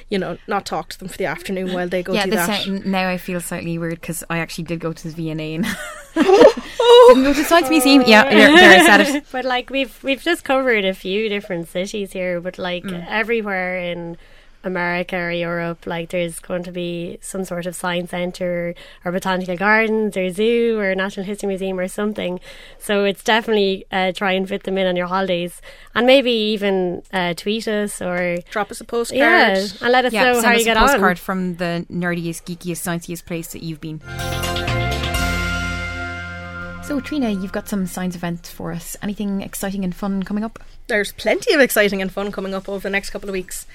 you 0.09 0.19
know 0.19 0.39
not 0.49 0.65
talk 0.65 0.89
to 0.91 0.99
them 0.99 1.09
for 1.09 1.19
the 1.19 1.27
afternoon 1.27 1.75
while 1.75 1.89
they 1.89 2.03
go 2.03 2.15
yeah, 2.15 2.25
do 2.25 2.31
this, 2.31 2.47
that. 2.47 2.87
now 2.87 3.07
I 3.09 3.19
feel 3.19 3.41
slightly 3.41 3.77
weird 3.77 4.01
because 4.01 4.25
I 4.31 4.39
actually 4.39 4.65
did 4.65 4.81
go 4.81 4.95
to 4.95 5.09
the 5.09 5.15
V&A 5.15 5.55
and 5.57 5.65
didn't 6.15 7.25
go 7.25 7.33
to 7.33 7.39
the 7.41 7.45
Science 7.45 7.69
Museum. 7.69 8.05
Yeah, 8.07 8.25
there, 8.25 8.49
there 8.57 8.81
I 8.81 8.87
said 8.87 9.17
it. 9.17 9.25
but 9.33 9.45
like 9.45 9.69
we've 9.71 10.03
we've 10.03 10.23
just 10.23 10.45
covered 10.45 10.85
a 10.85 10.95
few 10.95 11.29
different 11.29 11.69
cities 11.69 12.13
here, 12.13 12.41
but 12.41 12.59
like 12.59 12.85
Mm. 12.85 13.07
everywhere 13.09 13.79
in 13.79 14.17
America 14.65 15.17
or 15.17 15.31
Europe, 15.31 15.87
like 15.87 16.11
there's 16.11 16.39
going 16.41 16.63
to 16.65 16.73
be 16.73 17.19
some 17.21 17.45
sort 17.45 17.67
of 17.67 17.77
science 17.77 18.11
centre 18.11 18.75
or 19.05 19.13
botanical 19.13 19.57
gardens 19.57 20.17
or 20.17 20.31
zoo 20.31 20.79
or 20.79 20.95
National 20.95 21.27
History 21.27 21.49
Museum 21.49 21.79
or 21.79 21.89
something. 21.89 22.41
So 22.79 23.05
it's 23.05 23.23
definitely 23.23 23.85
uh, 23.93 24.13
try 24.13 24.33
and 24.33 24.49
fit 24.49 24.65
them 24.65 24.79
in 24.79 24.87
on 24.87 24.97
your 24.97 25.07
holidays, 25.07 25.61
and 25.95 26.07
maybe 26.07 26.31
even 26.33 27.03
uh, 27.13 27.35
tweet 27.35 27.69
us 27.69 28.01
or 28.03 28.39
Drop 28.51 28.71
us 28.71 28.81
a 28.81 28.85
postcard. 28.85 29.19
yeah, 29.19 29.67
and 29.83 29.93
let 29.93 30.05
us 30.05 30.13
Yeah, 30.13 30.25
know 30.25 30.35
send 30.35 30.47
how 30.47 30.53
us 30.53 30.59
you 30.59 30.63
a 30.63 30.75
get 30.75 30.77
postcard 30.77 31.03
on. 31.11 31.17
from 31.17 31.57
the 31.57 31.87
nerdiest, 31.91 32.45
geekiest, 32.45 32.83
scienciest 32.87 33.25
place 33.27 33.53
that 33.53 33.63
you've 33.63 33.81
been. 33.81 34.01
So, 36.85 37.01
Triona, 37.01 37.33
you've 37.33 37.51
got 37.51 37.67
some 37.67 37.87
science 37.87 38.15
events 38.15 38.51
for 38.51 38.71
us. 38.71 38.95
Anything 39.01 39.41
exciting 39.41 39.85
and 39.85 39.95
fun 39.95 40.23
coming 40.23 40.45
up? 40.45 40.59
There's 40.87 41.13
plenty 41.13 41.55
of 41.55 41.61
exciting 41.63 42.03
and 42.03 42.13
fun 42.13 42.31
coming 42.31 42.53
up 42.53 42.69
over 42.69 42.83
the 42.83 42.91
next 42.91 43.09
couple 43.09 43.31
of 43.31 43.33
weeks. 43.33 43.67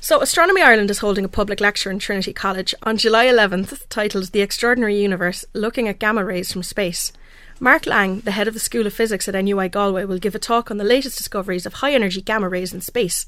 So, 0.00 0.20
Astronomy 0.20 0.62
Ireland 0.62 0.90
is 0.90 0.98
holding 0.98 1.24
a 1.24 1.28
public 1.28 1.60
lecture 1.60 1.92
in 1.92 2.00
Trinity 2.00 2.32
College 2.32 2.74
on 2.82 2.96
July 2.96 3.26
11th 3.26 3.84
titled 3.88 4.32
The 4.32 4.40
Extraordinary 4.40 5.00
Universe 5.00 5.44
Looking 5.52 5.86
at 5.86 6.00
Gamma 6.00 6.24
Rays 6.24 6.52
from 6.52 6.64
Space. 6.64 7.12
Mark 7.60 7.86
Lang, 7.86 8.18
the 8.22 8.32
head 8.32 8.48
of 8.48 8.54
the 8.54 8.58
School 8.58 8.84
of 8.84 8.92
Physics 8.92 9.28
at 9.28 9.44
NUI 9.44 9.68
Galway, 9.68 10.04
will 10.04 10.18
give 10.18 10.34
a 10.34 10.40
talk 10.40 10.68
on 10.68 10.76
the 10.76 10.82
latest 10.82 11.16
discoveries 11.16 11.66
of 11.66 11.74
high 11.74 11.94
energy 11.94 12.20
gamma 12.20 12.48
rays 12.48 12.74
in 12.74 12.80
space. 12.80 13.26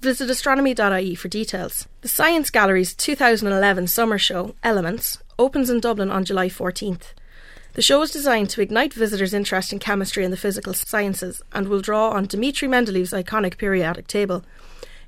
Visit 0.00 0.28
astronomy.ie 0.28 1.14
for 1.14 1.28
details. 1.28 1.86
The 2.00 2.08
Science 2.08 2.50
Gallery's 2.50 2.92
2011 2.94 3.86
summer 3.86 4.18
show, 4.18 4.56
Elements, 4.64 5.18
opens 5.38 5.70
in 5.70 5.78
Dublin 5.78 6.10
on 6.10 6.24
July 6.24 6.48
14th. 6.48 7.12
The 7.74 7.82
show 7.82 8.02
is 8.02 8.10
designed 8.10 8.50
to 8.50 8.60
ignite 8.60 8.94
visitors' 8.94 9.32
interest 9.32 9.72
in 9.72 9.78
chemistry 9.78 10.24
and 10.24 10.32
the 10.32 10.36
physical 10.36 10.74
sciences 10.74 11.40
and 11.52 11.68
will 11.68 11.80
draw 11.80 12.10
on 12.10 12.26
Dmitry 12.26 12.66
Mendeleev's 12.66 13.12
iconic 13.12 13.58
periodic 13.58 14.08
table. 14.08 14.44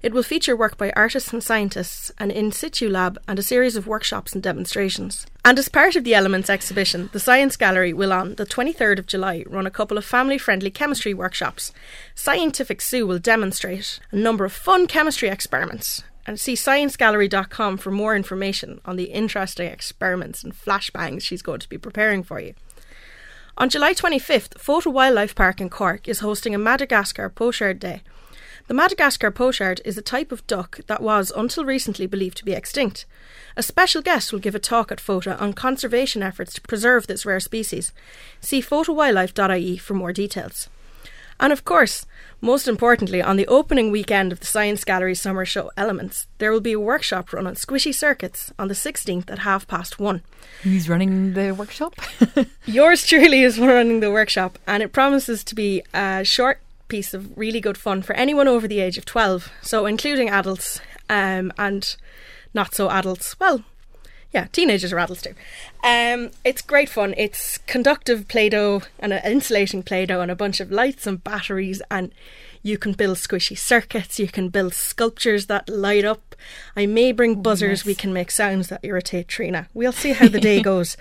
It 0.00 0.12
will 0.12 0.22
feature 0.22 0.56
work 0.56 0.76
by 0.76 0.92
artists 0.96 1.32
and 1.32 1.42
scientists, 1.42 2.10
an 2.18 2.30
in 2.30 2.50
situ 2.50 2.88
lab, 2.88 3.20
and 3.28 3.38
a 3.38 3.42
series 3.42 3.76
of 3.76 3.86
workshops 3.86 4.32
and 4.32 4.42
demonstrations. 4.42 5.26
And 5.44 5.58
as 5.58 5.68
part 5.68 5.94
of 5.94 6.02
the 6.02 6.14
Elements 6.14 6.50
exhibition, 6.50 7.08
the 7.12 7.20
Science 7.20 7.56
Gallery 7.56 7.92
will 7.92 8.12
on 8.12 8.34
the 8.34 8.46
23rd 8.46 8.98
of 8.98 9.06
July 9.06 9.44
run 9.46 9.66
a 9.66 9.70
couple 9.70 9.96
of 9.96 10.04
family 10.04 10.38
friendly 10.38 10.70
chemistry 10.70 11.14
workshops. 11.14 11.72
Scientific 12.16 12.80
Sue 12.80 13.06
will 13.06 13.20
demonstrate 13.20 14.00
a 14.10 14.16
number 14.16 14.44
of 14.44 14.52
fun 14.52 14.88
chemistry 14.88 15.28
experiments. 15.28 16.02
And 16.26 16.38
see 16.38 16.54
sciencegallery.com 16.54 17.78
for 17.78 17.90
more 17.90 18.14
information 18.14 18.80
on 18.84 18.96
the 18.96 19.04
interesting 19.04 19.68
experiments 19.68 20.44
and 20.44 20.54
flashbangs 20.54 21.22
she's 21.22 21.42
going 21.42 21.60
to 21.60 21.68
be 21.68 21.78
preparing 21.78 22.22
for 22.22 22.38
you. 22.38 22.54
On 23.58 23.68
July 23.68 23.92
25th, 23.92 24.54
Fota 24.54 24.90
Wildlife 24.90 25.34
Park 25.34 25.60
in 25.60 25.68
Cork 25.68 26.08
is 26.08 26.20
hosting 26.20 26.54
a 26.54 26.58
Madagascar 26.58 27.28
pochard 27.28 27.78
day. 27.78 28.02
The 28.68 28.74
Madagascar 28.74 29.30
pochard 29.30 29.80
is 29.84 29.98
a 29.98 30.02
type 30.02 30.32
of 30.32 30.46
duck 30.46 30.80
that 30.86 31.02
was, 31.02 31.32
until 31.36 31.64
recently, 31.64 32.06
believed 32.06 32.36
to 32.38 32.44
be 32.44 32.52
extinct. 32.52 33.04
A 33.56 33.62
special 33.62 34.00
guest 34.00 34.32
will 34.32 34.38
give 34.38 34.54
a 34.54 34.60
talk 34.60 34.92
at 34.92 35.00
FOTA 35.00 35.38
on 35.38 35.52
conservation 35.52 36.22
efforts 36.22 36.54
to 36.54 36.60
preserve 36.62 37.06
this 37.06 37.26
rare 37.26 37.40
species. 37.40 37.92
See 38.40 38.62
fotawildlife.ie 38.62 39.76
for 39.78 39.94
more 39.94 40.12
details. 40.12 40.68
And 41.42 41.52
of 41.52 41.64
course, 41.64 42.06
most 42.40 42.68
importantly, 42.68 43.20
on 43.20 43.36
the 43.36 43.48
opening 43.48 43.90
weekend 43.90 44.30
of 44.30 44.38
the 44.38 44.46
Science 44.46 44.84
Gallery 44.84 45.16
summer 45.16 45.44
show 45.44 45.72
Elements, 45.76 46.28
there 46.38 46.52
will 46.52 46.60
be 46.60 46.72
a 46.72 46.78
workshop 46.78 47.32
run 47.32 47.48
on 47.48 47.56
squishy 47.56 47.92
circuits 47.92 48.52
on 48.60 48.68
the 48.68 48.74
16th 48.74 49.28
at 49.28 49.40
half 49.40 49.66
past 49.66 49.98
one. 49.98 50.22
Who's 50.62 50.88
running 50.88 51.34
the 51.34 51.50
workshop? 51.50 51.96
Yours 52.64 53.04
truly 53.04 53.42
is 53.42 53.58
running 53.58 53.98
the 53.98 54.12
workshop, 54.12 54.56
and 54.68 54.84
it 54.84 54.92
promises 54.92 55.42
to 55.42 55.56
be 55.56 55.82
a 55.92 56.22
short 56.22 56.60
piece 56.86 57.12
of 57.12 57.36
really 57.36 57.60
good 57.60 57.76
fun 57.76 58.02
for 58.02 58.12
anyone 58.14 58.46
over 58.46 58.68
the 58.68 58.78
age 58.78 58.96
of 58.96 59.04
12, 59.04 59.50
so 59.62 59.84
including 59.86 60.30
adults 60.30 60.80
um, 61.10 61.52
and 61.58 61.96
not 62.54 62.72
so 62.72 62.88
adults. 62.88 63.38
Well, 63.40 63.64
yeah, 64.32 64.46
teenagers 64.52 64.92
or 64.92 64.98
adults 64.98 65.22
too. 65.22 65.34
Um, 65.84 66.30
it's 66.44 66.62
great 66.62 66.88
fun. 66.88 67.14
It's 67.16 67.58
conductive 67.58 68.28
Play 68.28 68.48
Doh 68.48 68.82
and 68.98 69.12
an 69.12 69.20
insulating 69.24 69.82
Play 69.82 70.06
Doh 70.06 70.20
and 70.20 70.30
a 70.30 70.36
bunch 70.36 70.60
of 70.60 70.70
lights 70.70 71.06
and 71.06 71.22
batteries, 71.22 71.82
and 71.90 72.12
you 72.62 72.78
can 72.78 72.92
build 72.92 73.18
squishy 73.18 73.58
circuits, 73.58 74.18
you 74.18 74.28
can 74.28 74.48
build 74.48 74.72
sculptures 74.72 75.46
that 75.46 75.68
light 75.68 76.04
up. 76.04 76.34
I 76.76 76.86
may 76.86 77.12
bring 77.12 77.42
buzzers, 77.42 77.84
we 77.84 77.94
can 77.94 78.12
make 78.12 78.30
sounds 78.30 78.68
that 78.68 78.80
irritate 78.82 79.28
Trina. 79.28 79.68
We'll 79.74 79.92
see 79.92 80.12
how 80.12 80.28
the 80.28 80.40
day 80.40 80.62
goes. 80.62 80.96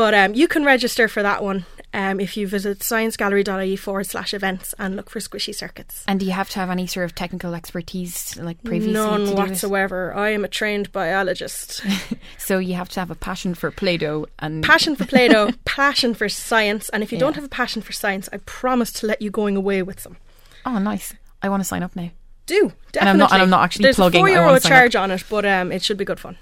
But 0.00 0.14
um, 0.14 0.32
you 0.32 0.48
can 0.48 0.64
register 0.64 1.08
for 1.08 1.22
that 1.22 1.44
one 1.44 1.66
um, 1.92 2.20
if 2.20 2.34
you 2.34 2.48
visit 2.48 2.78
sciencegallery.ie 2.78 3.76
forward 3.76 4.06
slash 4.06 4.32
events 4.32 4.74
and 4.78 4.96
look 4.96 5.10
for 5.10 5.18
squishy 5.18 5.54
circuits. 5.54 6.06
and 6.08 6.18
do 6.18 6.24
you 6.24 6.32
have 6.32 6.48
to 6.48 6.58
have 6.58 6.70
any 6.70 6.86
sort 6.86 7.04
of 7.04 7.14
technical 7.14 7.54
expertise, 7.54 8.34
like 8.38 8.64
previously? 8.64 8.94
None 8.94 9.28
it? 9.28 9.34
whatsoever. 9.34 10.14
I 10.14 10.30
am 10.30 10.42
a 10.42 10.48
trained 10.48 10.90
biologist. 10.90 11.82
So 12.38 12.58
you 12.58 12.74
have 12.74 12.88
to 12.88 13.00
have 13.00 13.10
a 13.10 13.14
passion 13.14 13.54
for 13.54 13.70
Play-Doh 13.70 14.26
and 14.38 14.64
passion 14.64 14.96
for 14.96 15.04
Play 15.04 15.28
Doh, 15.28 15.50
passion 15.66 16.14
for 16.14 16.30
science. 16.30 16.88
And 16.88 17.02
if 17.02 17.12
you 17.12 17.18
don't 17.18 17.34
have 17.34 17.44
a 17.44 17.48
passion 17.48 17.82
for 17.82 17.92
science, 17.92 18.26
I 18.32 18.38
promise 18.38 18.90
to 18.94 19.06
let 19.06 19.20
you 19.20 19.30
going 19.30 19.54
away 19.54 19.82
with 19.82 20.00
some. 20.00 20.16
Oh, 20.64 20.78
nice! 20.78 21.12
I 21.42 21.50
want 21.50 21.60
to 21.62 21.68
sign 21.68 21.82
up 21.82 21.94
now. 21.94 22.08
Do 22.46 22.72
definitely. 22.92 23.00
And 23.00 23.08
I'm 23.10 23.18
not- 23.18 23.32
and 23.32 23.42
I'm 23.42 23.50
not 23.50 23.64
actually 23.64 23.82
There's 23.82 23.96
plugging, 23.96 24.22
a 24.22 24.24
I 24.24 24.26
four 24.26 24.30
euro 24.30 24.44
wanna 24.46 24.56
up. 24.56 24.62
charge 24.62 24.96
on 24.96 25.10
it, 25.10 25.22
but 25.28 25.44
um, 25.44 25.70
it 25.70 25.82
should 25.82 25.98
be 25.98 26.06
good 26.06 26.18
fun. 26.18 26.38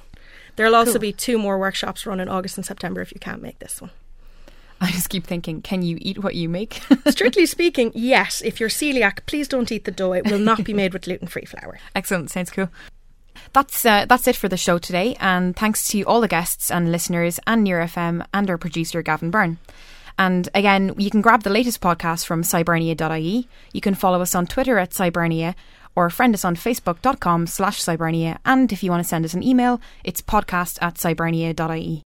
There'll 0.58 0.74
also 0.74 0.92
Cool. 0.94 1.00
be 1.00 1.12
two 1.14 1.38
more 1.38 1.56
workshops 1.58 2.04
run 2.04 2.20
in 2.20 2.28
August 2.28 2.58
and 2.58 2.66
September 2.66 3.00
if 3.00 3.12
you 3.12 3.20
can't 3.20 3.40
make 3.40 3.60
this 3.60 3.80
one. 3.80 3.90
I 4.80 4.90
just 4.90 5.08
keep 5.08 5.24
thinking, 5.24 5.62
can 5.62 5.82
you 5.82 5.96
eat 6.00 6.22
what 6.22 6.34
you 6.34 6.48
make? 6.48 6.82
Strictly 7.08 7.46
speaking, 7.56 7.90
yes. 7.94 8.42
If 8.42 8.60
you're 8.60 8.68
celiac, 8.68 9.24
please 9.26 9.48
don't 9.48 9.70
eat 9.72 9.84
the 9.86 9.90
dough. 9.90 10.12
It 10.12 10.30
will 10.30 10.38
not 10.38 10.64
be 10.64 10.74
made 10.74 10.92
with 10.92 11.02
gluten-free 11.02 11.46
flour. 11.46 11.78
Excellent, 11.94 12.30
sounds 12.30 12.50
cool. 12.50 12.68
That's 13.52 13.86
uh, 13.86 14.04
that's 14.08 14.26
it 14.28 14.36
for 14.36 14.48
the 14.48 14.56
show 14.56 14.78
today, 14.78 15.16
and 15.20 15.54
thanks 15.56 15.88
to 15.88 16.02
all 16.02 16.20
the 16.20 16.28
guests 16.28 16.70
and 16.72 16.90
listeners 16.92 17.38
and 17.46 17.62
Near 17.64 17.80
FM 17.80 18.26
and 18.34 18.50
our 18.50 18.58
producer 18.58 19.00
Gavin 19.00 19.30
Byrne. 19.30 19.58
And 20.18 20.48
again, 20.54 20.92
you 20.98 21.08
can 21.10 21.20
grab 21.22 21.44
the 21.44 21.50
latest 21.50 21.80
podcast 21.80 22.26
from 22.26 22.42
scibernia.ie. 22.42 23.48
You 23.72 23.80
can 23.80 23.94
follow 23.94 24.20
us 24.20 24.34
on 24.34 24.48
Twitter 24.48 24.76
at 24.78 24.90
scibernia 24.90 25.54
or 25.98 26.08
friend 26.10 26.32
us 26.32 26.44
on 26.44 26.54
facebook.com 26.54 27.48
slash 27.48 27.82
scibernia. 27.82 28.38
And 28.44 28.72
if 28.72 28.84
you 28.84 28.90
want 28.92 29.02
to 29.02 29.08
send 29.08 29.24
us 29.24 29.34
an 29.34 29.42
email, 29.42 29.80
it's 30.04 30.22
podcast 30.34 30.78
at 30.80 30.94
scibernia.ie. 30.94 31.96